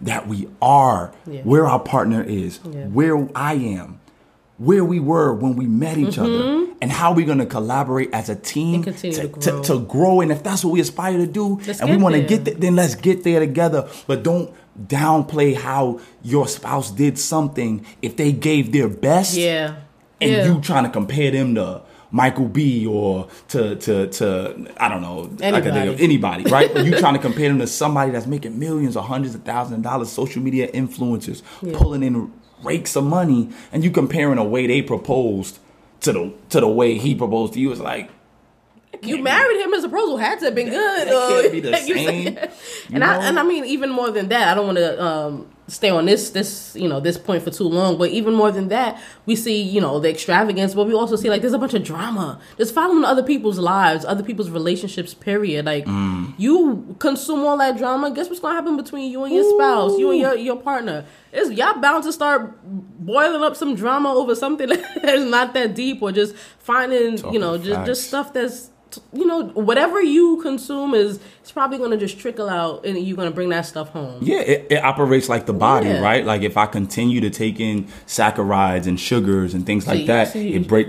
[0.00, 1.40] that we are, Yeah.
[1.42, 2.86] where our partner is, Yeah.
[2.88, 4.00] where I am,
[4.58, 8.34] where we were when we met each other, and how we're gonna collaborate as a
[8.34, 8.90] team Mm-hmm.
[9.10, 9.62] To, to to, grow.
[9.62, 10.20] to grow.
[10.20, 12.54] And if that's what we aspire to do, Let's and we want to get there,
[12.54, 13.88] then let's get there together.
[14.06, 14.52] But don't
[14.88, 19.76] downplay how your spouse did something if they gave their best yeah.
[20.20, 20.46] and yeah.
[20.46, 21.80] you trying to compare them to
[22.14, 26.04] Michael B or to to to I don't know I could think of Anybody.
[26.04, 26.72] anybody, right?
[26.72, 29.78] But you trying to compare them to somebody that's making millions or hundreds of thousands
[29.78, 34.68] of dollars, social media influencers pulling in rakes of money, and you comparing the way
[34.68, 35.58] they proposed
[36.02, 37.72] to the to the way he proposed to you.
[37.72, 38.08] It's like
[39.02, 39.72] you married him.
[39.72, 41.08] His proposal had to have been good.
[41.08, 42.38] that can't be the Like same.
[42.90, 43.06] And know?
[43.06, 44.48] I and I mean even more than that.
[44.48, 47.64] I don't want to um, stay on this this you know this point for too
[47.64, 51.16] long but even more than that we see you know the extravagance but we also
[51.16, 55.14] see like there's a bunch of drama just following other people's lives other people's relationships
[55.14, 56.34] period like Mm.
[56.36, 60.10] you consume all that drama guess what's gonna happen between you and your spouse you
[60.10, 64.68] and your your partner is y'all bound to start boiling up some drama over something
[65.02, 68.68] that's not that deep or just finding you know Talking just just stuff that's
[69.12, 73.30] you know whatever you consume is it's probably gonna just trickle out and you're gonna
[73.30, 76.00] bring that stuff home Yeah, it, it operates like the body, Yeah.
[76.00, 76.24] right?
[76.24, 80.32] Like if I continue to take in saccharides and sugars and things like you- that,
[80.32, 80.88] so you- it break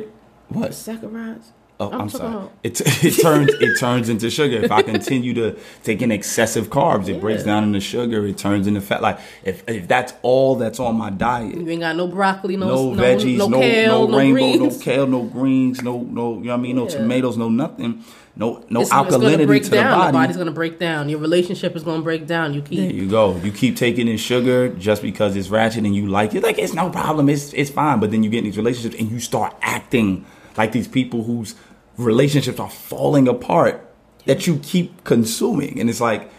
[0.49, 0.71] what?
[0.71, 1.45] Saccharides.
[1.77, 2.47] Oh, I'm, I'm sorry.
[2.63, 4.57] It, it turns it turns into sugar.
[4.63, 8.25] If I continue to take in excessive carbs, it breaks down into sugar.
[8.25, 9.01] It turns into fat.
[9.01, 12.67] Like if if that's all that's on my diet, You ain't got no broccoli, no
[12.67, 14.77] no, no, veggies, no, no kale, no, rainbow, greens.
[14.77, 16.37] no kale, no greens, no no.
[16.37, 16.75] You know what I mean?
[16.77, 16.97] No Yeah.
[16.97, 18.03] tomatoes, no nothing.
[18.37, 19.83] No no It's, it's alkalinity break to down.
[19.85, 20.11] the The body.
[20.13, 21.09] body's gonna break down.
[21.09, 22.53] Your relationship is gonna break down.
[22.53, 22.79] You keep.
[22.79, 23.35] There you go.
[23.43, 26.43] You keep taking in sugar just because it's ratchet and you like it.
[26.43, 27.27] Like it's no problem.
[27.29, 27.99] It's it's fine.
[27.99, 30.25] But then you get in these relationships and you start acting
[30.57, 31.55] like these people whose
[31.97, 33.81] relationships are falling apart
[34.25, 35.79] that you keep consuming.
[35.79, 36.29] And it's like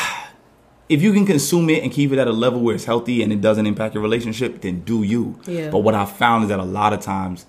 [0.89, 3.31] if you can consume it and keep it at a level where it's healthy and
[3.31, 5.39] it doesn't impact your relationship, then do you.
[5.45, 5.69] Yeah.
[5.69, 7.45] But what I've found is that a lot of times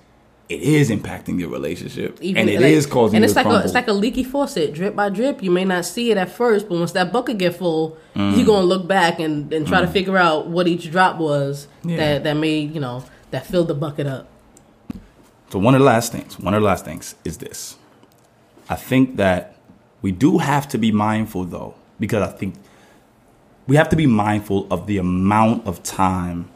[0.48, 2.18] it is impacting your relationship.
[2.20, 3.62] and it like- is causing and it's like crumble.
[3.62, 5.42] a it's like a leaky faucet, drip by drip.
[5.42, 8.36] You may not see it at first, but once that bucket get full, Mm.
[8.36, 11.96] you're gonna look back and, and try to figure out what each drop was Yeah.
[11.96, 14.28] that that made you know that filled the bucket up.
[15.52, 17.76] So one of the last things, one of the last things is this.
[18.70, 19.54] I think that
[20.00, 22.54] we do have to be mindful though, because I think
[23.66, 26.48] we have to be mindful of the amount of time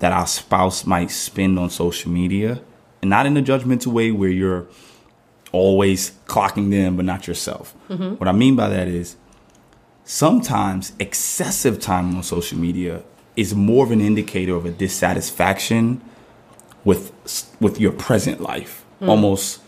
[0.00, 2.62] that our spouse might spend on social media
[3.02, 4.68] and not in a judgmental way where you're
[5.52, 7.74] always clocking them but not yourself.
[7.90, 8.14] Mm-hmm.
[8.14, 9.16] What I mean by that is
[10.04, 13.02] sometimes excessive time on social media
[13.36, 16.00] is more of an indicator of a dissatisfaction
[16.84, 17.12] with
[17.60, 19.08] with your present life mm.
[19.08, 19.60] almost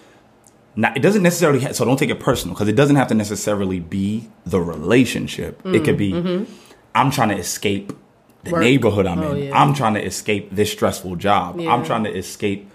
[0.74, 3.14] not it doesn't necessarily ha- so don't take it personal because it doesn't have to
[3.14, 5.60] necessarily be the relationship.
[5.64, 6.52] It mm, could be mm-hmm.
[6.94, 7.92] i'm trying to escape
[8.44, 8.60] the Work.
[8.60, 9.44] neighborhood i'm Oh, in.
[9.48, 9.60] yeah.
[9.62, 11.58] i'm trying to escape this stressful job.
[11.60, 12.70] I'm trying to escape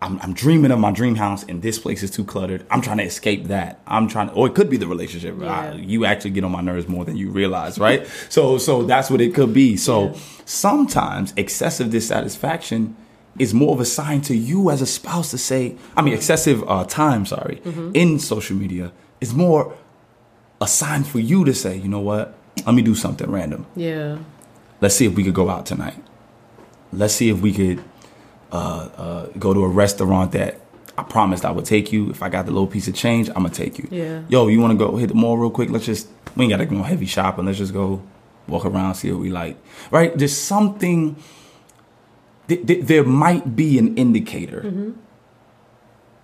[0.00, 2.64] I'm, I'm dreaming of my dream house and this place is too cluttered.
[2.70, 3.80] I'm trying to escape that.
[3.84, 5.42] I'm trying to or it could be the relationship.
[5.42, 8.06] I- you actually get on my nerves more than you realize right?
[8.28, 9.76] So so that's what it could be.
[9.76, 10.18] So Yeah.
[10.44, 12.94] sometimes excessive dissatisfaction
[13.38, 16.62] is more of a sign to you as a spouse to say i mean excessive
[16.68, 17.60] uh, time sorry
[17.94, 19.74] in social media is more
[20.60, 22.34] a sign for you to say you know what
[22.66, 24.18] let me do something random Yeah,
[24.80, 25.94] let's see if we could go out tonight
[26.92, 27.82] let's see if we could
[28.50, 30.60] uh, uh, go to a restaurant that
[30.96, 32.10] I promised I would take you.
[32.10, 33.86] If I got the little piece of change, I'm gonna take you.
[33.88, 34.22] Yeah.
[34.28, 35.70] Yo, you want to go hit the mall real quick?
[35.70, 37.44] Let's just we ain't gotta go heavy shopping.
[37.46, 38.02] Let's just go
[38.48, 39.56] walk around, see what we like.
[39.92, 40.16] Right?
[40.18, 41.14] There's something.
[42.48, 44.90] Th- th- there might be an indicator mm-hmm.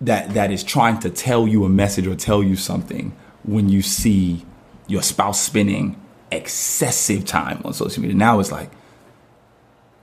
[0.01, 3.81] that that is trying to tell you a message or tell you something when you
[3.81, 4.45] see
[4.87, 5.99] your spouse spending
[6.31, 8.17] excessive time on social media.
[8.17, 8.69] Now it's like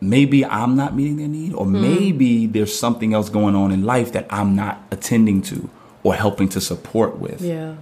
[0.00, 1.80] maybe I'm not meeting their need, or hmm.
[1.80, 5.70] maybe there's something else going on in life that I'm not attending to
[6.02, 7.40] or helping to support with.
[7.40, 7.76] yeah,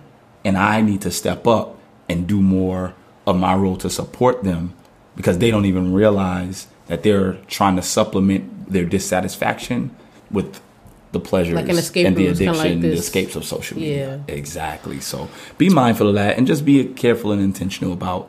[0.45, 2.95] And I need to step up and do more
[3.27, 4.75] of my role to support them
[5.17, 9.95] because they don't even realize that they're trying to supplement their dissatisfaction
[10.29, 10.61] with
[11.13, 14.23] the pleasures Like and the route, it's kinda addiction, like the escapes of social media.
[14.27, 14.35] Yeah.
[14.35, 15.01] Exactly.
[15.01, 18.29] So be mindful of that and just be careful and intentional about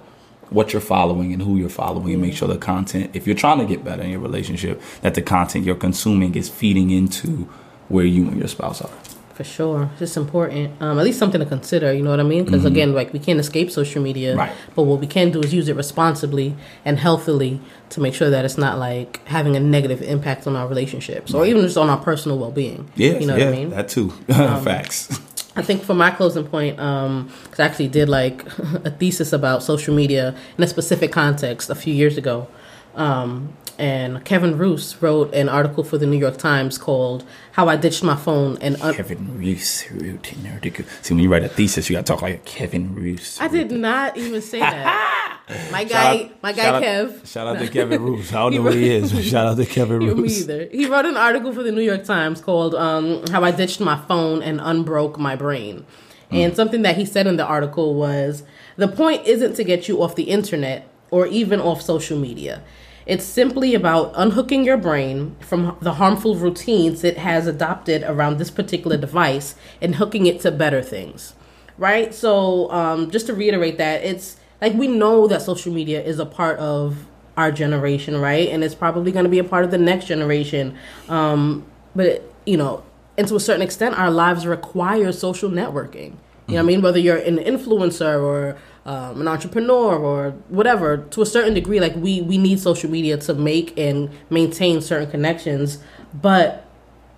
[0.52, 3.58] what you're following and who you're following and make sure the content, if you're trying
[3.58, 7.50] to get better in your relationship, that the content you're consuming is feeding into
[7.88, 8.92] where you and your spouse are.
[9.34, 9.90] For sure.
[10.00, 10.82] It's important.
[10.82, 11.94] Um, at least something to consider.
[11.94, 12.46] You know what I mean?
[12.46, 14.40] Because again, like we can't escape social media, Mm-hmm.
[14.40, 14.52] Right.
[14.76, 18.46] But what we can do is use it responsibly and healthily to make sure that
[18.46, 21.98] it's not like having a negative impact on our relationships or even just on our
[21.98, 22.90] personal well being.
[22.96, 23.66] Yeah, you know yeah, what I mean.
[23.66, 24.10] Um, that too.
[24.28, 25.20] Facts.
[25.56, 28.46] I think for my closing point, because I actually did like
[28.86, 32.48] a thesis about social media in a specific context a few years ago.
[32.96, 37.76] Um, and Kevin Roose wrote an article for the New York Times called "How I
[37.76, 40.86] Ditched My Phone and Un- Kevin Roose wrote an article.
[41.02, 43.42] See, when you write a thesis, you gotta talk like Kevin Roose.
[43.42, 45.40] I did not even say that.
[45.72, 47.28] My guy, out- my guy shout out- Kev.
[47.28, 48.32] Shout out to Kevin Roose.
[48.32, 50.42] I don't know who he is, but shout out to Kevin You, me Roose.
[50.44, 50.70] either.
[50.72, 53.98] He wrote an article for the New York Times called um, "How I Ditched My
[54.08, 55.86] Phone and Unbroke My Brain,"
[56.30, 58.44] and something that he said in the article was
[58.78, 62.62] the point isn't to get you off the internet or even off social media.
[63.06, 68.52] It's simply about unhooking your brain from the harmful routines it has adopted around this
[68.52, 71.34] particular device and hooking it to better things.
[71.78, 72.14] Right?
[72.14, 76.26] So, um, just to reiterate that, it's like we know that social media is a
[76.26, 78.50] part of our generation, right?
[78.50, 80.78] And it's probably going to be a part of the next generation.
[81.10, 82.84] Um, but you know,
[83.18, 86.16] and to a certain extent, our lives require social networking.
[86.48, 86.82] You know what I mean?
[86.82, 91.96] Whether you're an influencer or um, an entrepreneur or whatever, to a certain degree, like
[91.96, 95.80] we we need social media to make and maintain certain connections.
[96.14, 96.66] But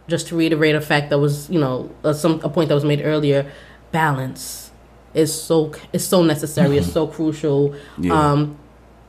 [0.07, 2.83] just to reiterate a fact that was, you know, uh, some a point that was
[2.83, 3.49] made earlier,
[3.91, 4.71] balance
[5.13, 6.77] is so is so necessary.
[6.77, 7.75] It's so crucial.
[7.97, 8.13] Yeah.
[8.13, 8.57] Um,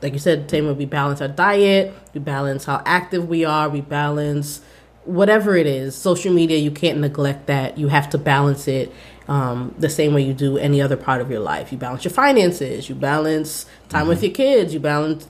[0.01, 3.81] like you said, Tamer, we balance our diet, we balance how active we are, we
[3.81, 4.61] balance
[5.03, 5.95] whatever it is.
[5.95, 7.77] Social media, you can't neglect that.
[7.77, 8.93] You have to balance it
[9.27, 11.71] um, the same way you do any other part of your life.
[11.71, 15.27] You balance your finances, you balance time with your kids, you balance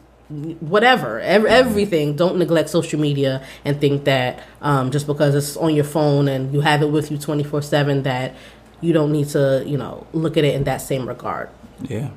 [0.60, 2.16] whatever, ev- everything.
[2.16, 6.54] Don't neglect social media and think that um, just because it's on your phone and
[6.54, 8.36] you have it with you 24 7 that
[8.82, 11.50] you don't need to, you know, look at it in that same regard.
[11.82, 12.10] Yeah.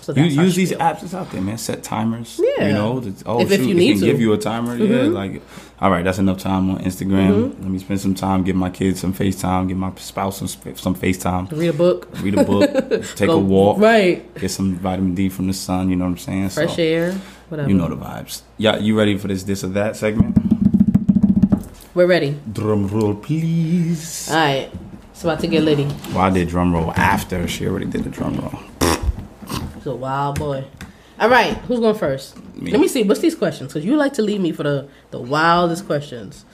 [0.00, 1.58] So You use these apps that's out there, man.
[1.58, 2.40] Set timers.
[2.42, 2.66] Yeah.
[2.68, 3.92] You know, oh If- if shoot, you it can to.
[3.94, 4.04] Mm-hmm.
[4.04, 4.76] give you a timer.
[4.76, 5.42] Yeah, like,
[5.82, 7.30] all right, that's enough time on Instagram.
[7.50, 7.62] Mm-hmm.
[7.62, 10.94] Let me spend some time, give my kids some FaceTime, give my spouse some some
[10.94, 12.08] FaceTime, Read a book.
[12.20, 12.70] read a book,
[13.16, 14.32] take Go- a walk, Right.
[14.36, 15.90] get some vitamin D from the sun.
[15.90, 16.48] You know what I'm saying?
[16.50, 17.12] Fresh So, air.
[17.48, 17.68] Whatever.
[17.68, 18.42] You know the vibes.
[18.58, 20.38] Yeah, you ready for this, this or that segment?
[21.94, 22.38] We're ready.
[22.52, 24.30] Drum roll, please.
[24.30, 24.70] All right.
[25.10, 25.84] It's about to get litty.
[26.14, 28.62] Well, I did drum roll after she already did the drum roll.
[29.74, 30.64] He's a wild boy.
[31.20, 31.54] All right.
[31.68, 32.36] Who's going first?
[32.56, 32.70] Me.
[32.70, 33.02] Let me see.
[33.02, 33.72] What's these questions?
[33.72, 36.44] Because you like to leave me for the, the wildest questions.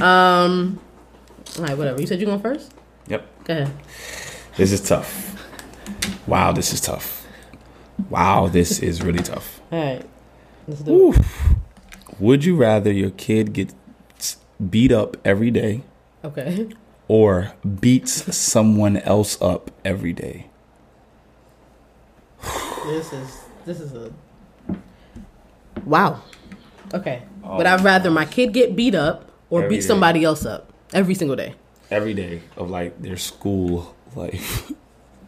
[0.00, 0.80] Um.
[1.58, 1.76] All right.
[1.76, 2.00] Whatever.
[2.00, 2.72] You said you're going first?
[3.08, 3.44] Yep.
[3.44, 3.72] Go ahead.
[4.56, 5.34] This is tough.
[6.26, 7.26] Wow, this is tough.
[8.10, 9.60] Wow, this is really tough.
[9.72, 10.04] All right.
[10.66, 11.20] Let's do it.
[12.20, 13.72] Would you rather your kid get
[14.70, 15.82] beat up every day
[16.24, 16.68] Okay.
[17.06, 20.50] or beats someone else up every day?
[22.86, 23.37] This is
[23.68, 24.10] this is a
[25.84, 26.22] wow.
[26.94, 27.22] Okay.
[27.44, 28.28] Oh, Would I rather my oh.
[28.28, 29.86] kid get beat up or Every beat day.
[29.86, 31.54] somebody else up every single day?
[31.90, 34.72] Every day of like their school life.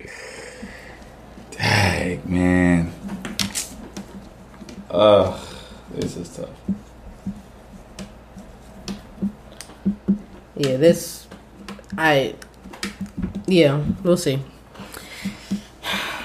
[1.51, 2.93] Dang, man.
[4.91, 5.39] Ugh,
[5.95, 6.49] this is tough.
[10.57, 10.77] Yeah.
[10.77, 11.27] This.
[11.97, 12.35] I.
[13.47, 13.85] Yeah.
[14.03, 14.41] We'll see.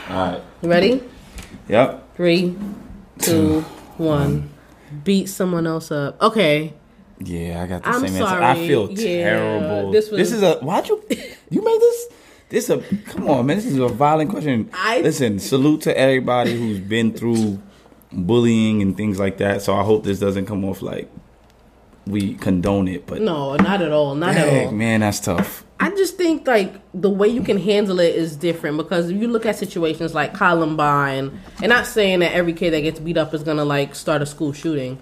[0.10, 0.42] All right.
[0.62, 1.04] You ready?
[1.68, 2.05] Yep.
[2.16, 2.56] Three,
[3.20, 3.62] two,
[3.98, 4.50] one.
[5.04, 6.22] Beat someone else up.
[6.22, 6.74] Okay.
[7.20, 8.24] Yeah, I got the I'm same answer.
[8.44, 9.92] I feel Yeah, terrible.
[9.92, 11.02] this This, was- is a why'd you
[11.50, 12.06] you made this?
[12.50, 13.58] This a come on, man.
[13.58, 14.70] This is a violent question.
[14.74, 17.60] I- Listen, salute to everybody who's been through
[18.12, 19.62] bullying and things like that.
[19.62, 21.10] So I hope this doesn't come off like
[22.06, 23.06] we condone it.
[23.08, 24.16] But No, not at all.
[24.16, 24.54] Not at all.
[24.70, 25.65] dang, man, that's tough.
[25.80, 29.28] I just think like the way you can handle it is different because if you
[29.28, 33.34] look at situations like Columbine, and not saying that every kid that gets beat up
[33.34, 34.98] is gonna like start a school shooting,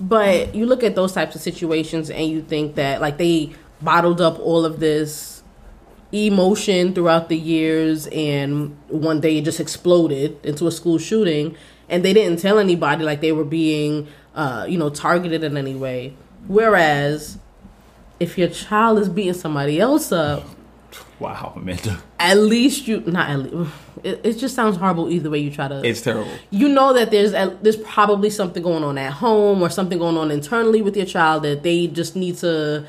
[0.00, 4.20] but you look at those types of situations and you think that like they bottled
[4.20, 5.42] up all of this
[6.12, 11.54] emotion throughout the years and one day it just exploded into a school shooting
[11.88, 15.74] and they didn't tell anybody like they were being uh, you know targeted in any
[15.74, 16.14] way.
[16.46, 17.38] Whereas
[18.20, 20.44] if your child is beating somebody else up
[21.20, 22.00] Wow, Amanda.
[22.20, 23.72] at least you not at least
[24.04, 25.84] it, it just sounds horrible either way you try to.
[25.84, 26.30] It's terrible.
[26.50, 30.30] you know that there's there's probably something going on at home or something going on
[30.30, 32.86] internally with your child that they just need to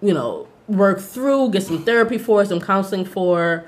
[0.00, 3.64] you know work through get some therapy for some counseling for.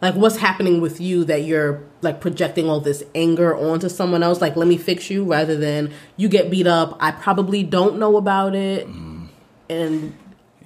[0.00, 4.40] Like what's happening with you that you're like projecting all this anger onto someone else?
[4.40, 8.16] Like let me fix you rather than you get beat up i probably don't know
[8.16, 8.86] about it.
[8.86, 9.26] Mm.
[9.68, 10.14] And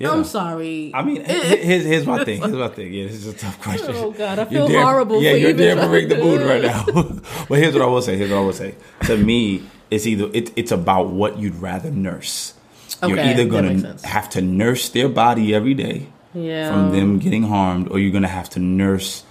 [0.03, 0.11] Yeah.
[0.13, 2.41] i'm sorry I mean, here's, here's my thing.
[2.41, 2.93] Here's my thing.
[2.93, 3.95] Yeah, this is a tough question.
[3.95, 6.85] Oh, God, I feel damn- horrible Yeah, you're damn trying break the mood right now.
[7.49, 8.17] but here's what I will say.
[8.17, 8.75] Here's what I will say.
[9.07, 12.55] To me, it's either it, it's about what you'd rather nurse.
[13.03, 17.43] Okay, you're either gonna have to nurse their body every day yeah from them getting
[17.45, 19.25] harmed, or you're gonna have to nurse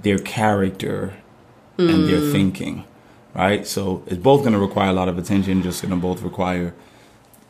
[0.00, 1.14] their character
[1.78, 2.32] and their Hmm.
[2.32, 2.84] thinking.
[3.34, 3.66] Right.
[3.66, 5.62] So it's both gonna require a lot of attention.
[5.62, 6.74] Just gonna both require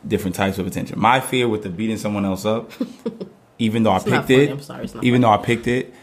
[0.07, 0.99] different types of attention.
[0.99, 2.71] My fear with the beating someone else up,
[3.59, 5.93] even though I picked it, I'm sorry, even though I picked it,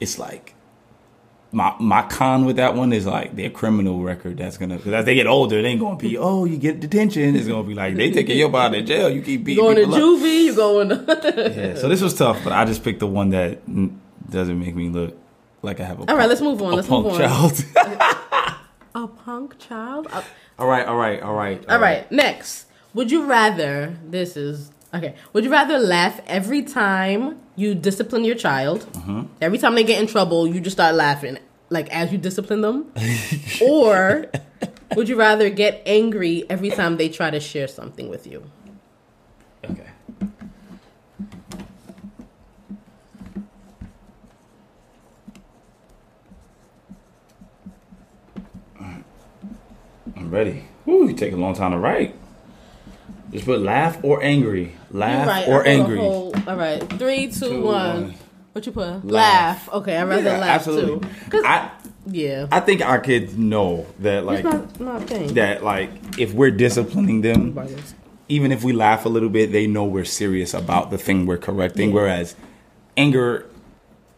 [0.00, 0.54] it's like
[1.52, 4.38] my my con with that one is like their criminal record.
[4.38, 7.36] That's gonna because as they get older, it ain't gonna be oh you get detention.
[7.36, 9.08] It's gonna be like they taking your body to jail.
[9.10, 9.90] You keep beating going to up.
[9.90, 13.30] juvie you going to Yeah, so this was tough, but I just picked the one
[13.30, 13.60] that
[14.30, 15.16] doesn't make me look
[15.62, 16.72] like I have a All right, let's move on.
[16.72, 17.20] a Let's punk move on.
[17.20, 17.64] child.
[18.96, 20.06] A punk child?
[20.12, 20.22] Uh,
[20.56, 22.66] all right, all right, all right, all right, next.
[22.94, 28.36] Would you rather, this is, okay, would you rather laugh every time you discipline your
[28.36, 28.86] child?
[28.92, 29.22] Mm-hmm.
[29.40, 31.38] Every time they get in trouble, you just start laughing.
[31.70, 32.92] like as you discipline them,
[33.62, 34.26] or
[34.94, 38.44] would you rather get angry every time they try to share something with you?
[39.64, 39.88] Okay.
[50.16, 50.64] I'm ready.
[50.86, 52.14] Ooh, you take a long time to write.
[53.34, 54.72] Just put laugh or angry.
[54.92, 55.98] Laugh Right, or I put a angry.
[55.98, 58.02] whole- all right, three, two, Two, one.
[58.02, 58.14] one.
[58.52, 59.04] What you put?
[59.04, 59.04] Laugh.
[59.04, 59.68] Laugh.
[59.74, 61.00] Okay, I'd rather Yeah, laugh absolutely.
[61.00, 61.14] too.
[61.30, 61.68] 'Cause- I
[62.06, 67.22] yeah, I think our kids know that like not not that like if we're disciplining
[67.22, 67.58] them,
[68.28, 71.36] even if we laugh a little bit, they know we're serious about the thing we're
[71.36, 71.88] correcting.
[71.88, 71.94] Yeah.
[71.96, 72.36] Whereas
[72.96, 73.46] anger,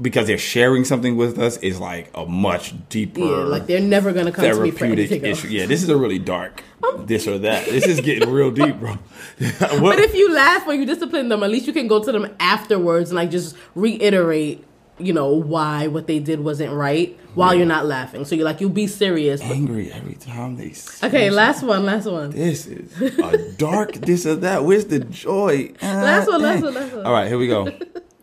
[0.03, 4.13] because they're sharing something with us, is like a much deeper, Yeah, like they're never
[4.13, 5.49] gonna come to me for issue.
[5.49, 6.63] Yeah, this is a really dark
[6.99, 7.67] this or that.
[7.67, 8.99] This is getting real deep, bro.
[9.39, 12.35] But if you laugh when you discipline them, at least you can go to them
[12.41, 14.65] afterwards and like just reiterate,
[14.99, 18.25] you know, why what they did wasn't right while you're not laughing.
[18.25, 19.43] So you're like, you'll be serious.
[19.43, 20.73] angry every time they.
[21.03, 22.31] Okay, last one, last one.
[22.31, 24.65] This is a dark this or that.
[24.65, 25.73] Where's the joy?
[25.83, 27.07] Last one, last one, last one.
[27.07, 27.67] All right, here we go.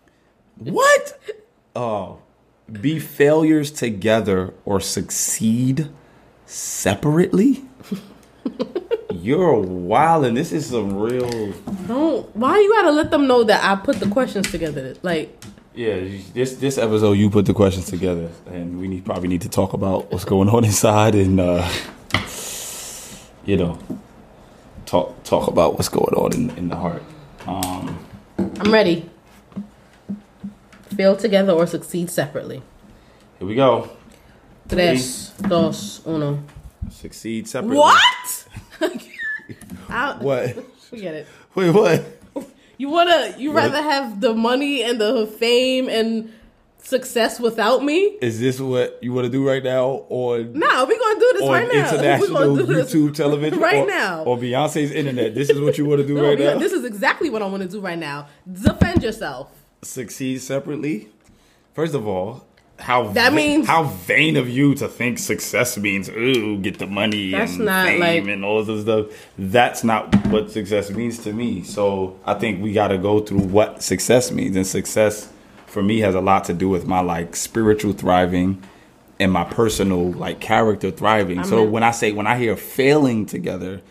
[0.57, 1.19] what?
[1.75, 2.19] Oh,
[2.71, 5.89] be failures together or succeed
[6.45, 7.63] separately?
[9.13, 11.53] You're wild, and this is some real.
[11.87, 12.35] Don't.
[12.35, 14.95] Why you gotta let them know that I put the questions together?
[15.01, 15.37] Like,
[15.75, 16.01] Yeah,
[16.33, 19.73] this this episode you put the questions together, and we need, probably need to talk
[19.73, 21.67] about what's going on inside, and uh,
[23.45, 23.77] you know,
[24.85, 27.03] talk talk about what's going on in, in the heart.
[27.47, 27.97] Um,
[28.37, 29.09] I'm ready.
[30.97, 32.61] Fail together or succeed separately.
[33.39, 33.89] here we go.
[34.69, 36.39] Tres, dos, uno.
[36.89, 37.77] Succeed separately.
[37.77, 38.47] What?
[40.21, 40.55] What?
[40.89, 41.27] Forget it.
[41.55, 42.03] Wait, what?
[42.77, 43.35] You wanna?
[43.37, 46.31] You rather have the money and the fame and
[46.79, 48.17] success without me?
[48.21, 51.41] Is this what you want to do right now on No, we gonna do this
[51.43, 51.87] on right now.
[51.93, 54.23] international gonna do this YouTube television right or, now.
[54.23, 55.35] or Beyonce's internet?
[55.35, 56.57] This is what you want to do No, right now.
[56.57, 58.27] This is exactly what I want to do right now.
[58.51, 59.49] Defend yourself.
[59.83, 61.09] Succeed separately.
[61.73, 62.45] First of all,
[62.79, 67.31] how That means- how vain of you to think success means ooh get the money
[67.31, 69.05] That's and not, fame like- and all this stuff.
[69.37, 71.63] That's not what success means to me.
[71.63, 75.29] So I think we got to go through what success means, and success
[75.67, 78.61] for me has a lot to do with my like spiritual thriving
[79.19, 81.43] and my personal like character thriving.
[81.43, 83.81] so mean- when I say when I hear failing together.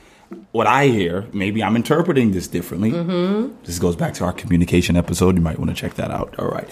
[0.53, 2.91] What I hear, maybe I'm interpreting this differently.
[2.93, 3.55] Mm-hmm.
[3.65, 5.35] This goes back to our communication episode.
[5.37, 6.35] You might want to check that out.
[6.39, 6.67] All right.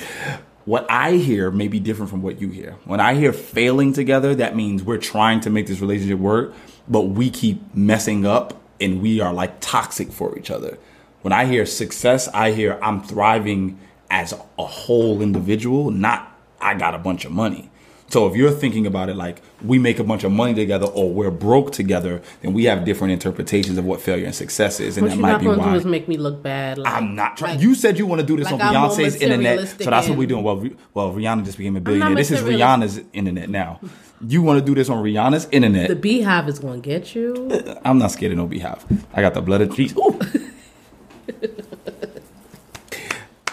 [0.67, 2.77] What I hear may be different from what you hear.
[2.85, 6.55] When I hear failing together, that means we're trying to make this relationship work,
[6.87, 10.79] but we keep messing up and we are like toxic for each other.
[11.23, 13.79] When I hear success, I hear I'm thriving
[14.11, 17.70] as a whole individual, not I got a bunch of money.
[18.11, 21.13] So if you're thinking about it like we make a bunch of money together or
[21.13, 25.05] we're broke together, then we have different interpretations of what failure and success is, and
[25.05, 25.71] What that you're might not be why.
[25.73, 26.79] do is make me look bad.
[26.79, 27.55] Like, I'm not trying.
[27.55, 30.09] like- you said you want to do this like on I'm Beyonce's internet, so that's
[30.09, 30.43] what we're doing.
[30.43, 32.17] Well, well, Rihanna just became a billionaire.
[32.17, 32.41] This is.
[32.41, 33.79] Rihanna's internet now.
[34.27, 35.89] You want to do this on Rihanna's internet?
[35.89, 37.49] The beehive is gonna get you.
[37.51, 38.85] Uh, I'm not scared of no beehive.
[39.15, 39.97] I got the blood of Jesus.
[39.97, 40.19] Ooh.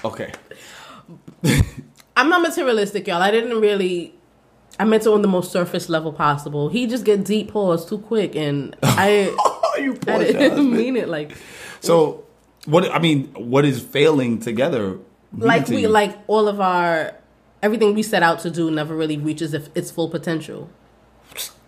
[0.05, 0.31] okay.
[2.17, 3.21] I'm not materialistic, y'all.
[3.21, 4.15] I didn't really.
[4.79, 6.69] I meant it on the most surface level possible.
[6.69, 9.33] He just get deep pause too quick, and I,
[9.79, 11.35] you I didn't mean it like
[11.81, 12.23] So,
[12.65, 12.89] what?
[12.91, 14.97] I mean, what is failing together?
[15.37, 15.87] like to we you?
[15.89, 17.13] like all of our
[17.61, 20.69] everything we set out to do never really reaches if its full potential.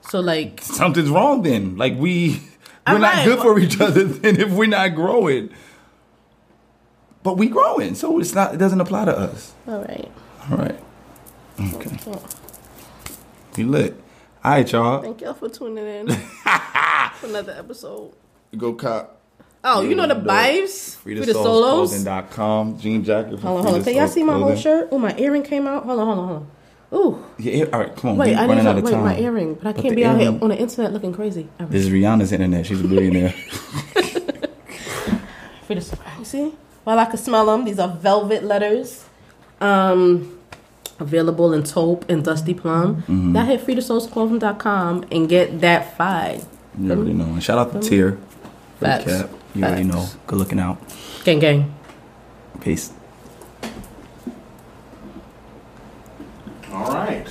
[0.09, 1.41] So like something's wrong.
[1.41, 2.41] Then, like we
[2.87, 3.25] we're I'm not right.
[3.25, 4.03] good for each other.
[4.05, 5.49] Then, if we're not growing,
[7.23, 8.53] but we growing, so it's not.
[8.53, 9.53] It doesn't apply to us.
[9.67, 10.11] all right.
[10.49, 10.79] All right.
[11.75, 11.97] Okay.
[13.59, 13.93] You lit.
[14.41, 15.01] All right, y'all.
[15.01, 16.07] Thank y'all for tuning in
[17.19, 18.13] for another episode.
[18.57, 19.17] Go cop.
[19.65, 20.95] Oh, you know the vibes?
[20.95, 21.91] Frida, Frida Solos.
[21.91, 22.03] Solos.
[22.03, 22.79] Clothing.com.
[22.79, 23.39] Jean jacket.
[23.39, 23.83] Hold on, hold on.
[23.83, 24.87] Can y'all see my whole shirt?
[24.93, 25.83] Oh, my earring came out.
[25.83, 26.47] Hold on, hold on, hold on.
[26.91, 28.17] Ooh, Yeah, all right, come on.
[28.17, 30.29] wait, I need to wait my earring, but I But can't the be out here
[30.41, 31.49] on the internet looking crazy.
[31.59, 31.69] Right.
[31.69, 32.65] This is Rihanna's internet.
[32.65, 33.35] She's a billionaire.
[35.69, 36.53] You see?
[36.83, 39.05] While I can smell them, these are velvet letters.
[39.61, 40.38] Um,
[40.99, 42.97] available in taupe and dusty plum.
[43.03, 43.35] Mm-hmm.
[43.35, 46.45] Y'all hit freetosoulsclothing.com and get that five.
[46.77, 47.25] You already know.
[47.25, 47.89] And shout out to mm-hmm.
[47.89, 48.19] Tier.
[48.79, 49.05] Facts.
[49.05, 49.29] Cap.
[49.55, 49.71] You Facts.
[49.71, 50.07] already know.
[50.27, 50.77] Good looking out.
[51.23, 51.75] Gang gang.
[52.61, 52.93] Peace.
[56.71, 57.27] All right.